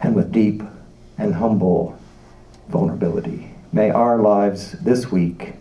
and 0.00 0.16
with 0.16 0.32
deep 0.32 0.64
and 1.16 1.32
humble 1.36 1.96
vulnerability. 2.70 3.54
May 3.72 3.90
our 3.90 4.18
lives 4.18 4.72
this 4.72 5.12
week 5.12 5.52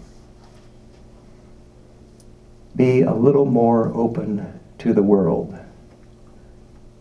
be 2.76 3.02
a 3.02 3.14
little 3.14 3.46
more 3.46 3.94
open 3.96 4.60
to 4.80 4.94
the 4.94 5.04
world, 5.04 5.58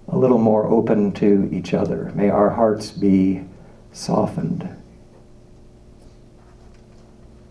a 0.09 0.17
little 0.17 0.39
more 0.39 0.67
open 0.67 1.13
to 1.13 1.49
each 1.53 1.73
other. 1.73 2.13
May 2.15 2.29
our 2.29 2.51
hearts 2.51 2.91
be 2.91 3.45
softened, 3.93 4.69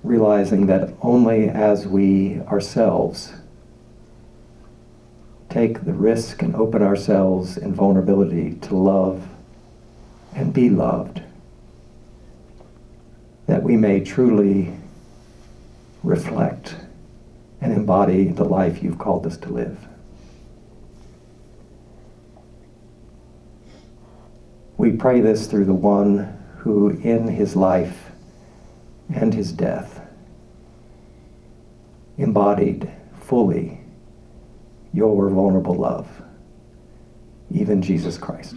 realizing 0.04 0.68
that 0.68 0.94
only 1.02 1.50
as 1.50 1.88
we 1.88 2.40
ourselves 2.42 3.34
take 5.50 5.84
the 5.84 5.94
risk 5.94 6.42
and 6.42 6.56
open 6.56 6.82
ourselves 6.82 7.58
in 7.58 7.74
vulnerability 7.74 8.54
to 8.54 8.76
love 8.76 9.28
and 10.34 10.54
be 10.54 10.70
loved, 10.70 11.22
that 13.48 13.62
we 13.62 13.76
may 13.76 14.00
truly 14.00 14.74
reflect 16.04 16.76
and 17.62 17.72
embody 17.72 18.26
the 18.26 18.44
life 18.44 18.82
you've 18.82 18.98
called 18.98 19.26
us 19.26 19.38
to 19.38 19.50
live. 19.50 19.78
We 24.78 24.94
pray 24.94 25.22
this 25.22 25.46
through 25.46 25.66
the 25.66 25.74
one 25.74 26.40
who, 26.58 26.90
in 26.90 27.28
his 27.28 27.56
life 27.56 28.12
and 29.14 29.34
his 29.34 29.52
death, 29.52 30.02
embodied 32.18 32.92
fully 33.22 33.80
your 34.92 35.30
vulnerable 35.30 35.76
love, 35.76 36.10
even 37.52 37.82
Jesus 37.82 38.18
Christ. 38.18 38.56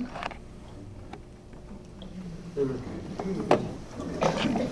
Amen. 2.56 4.63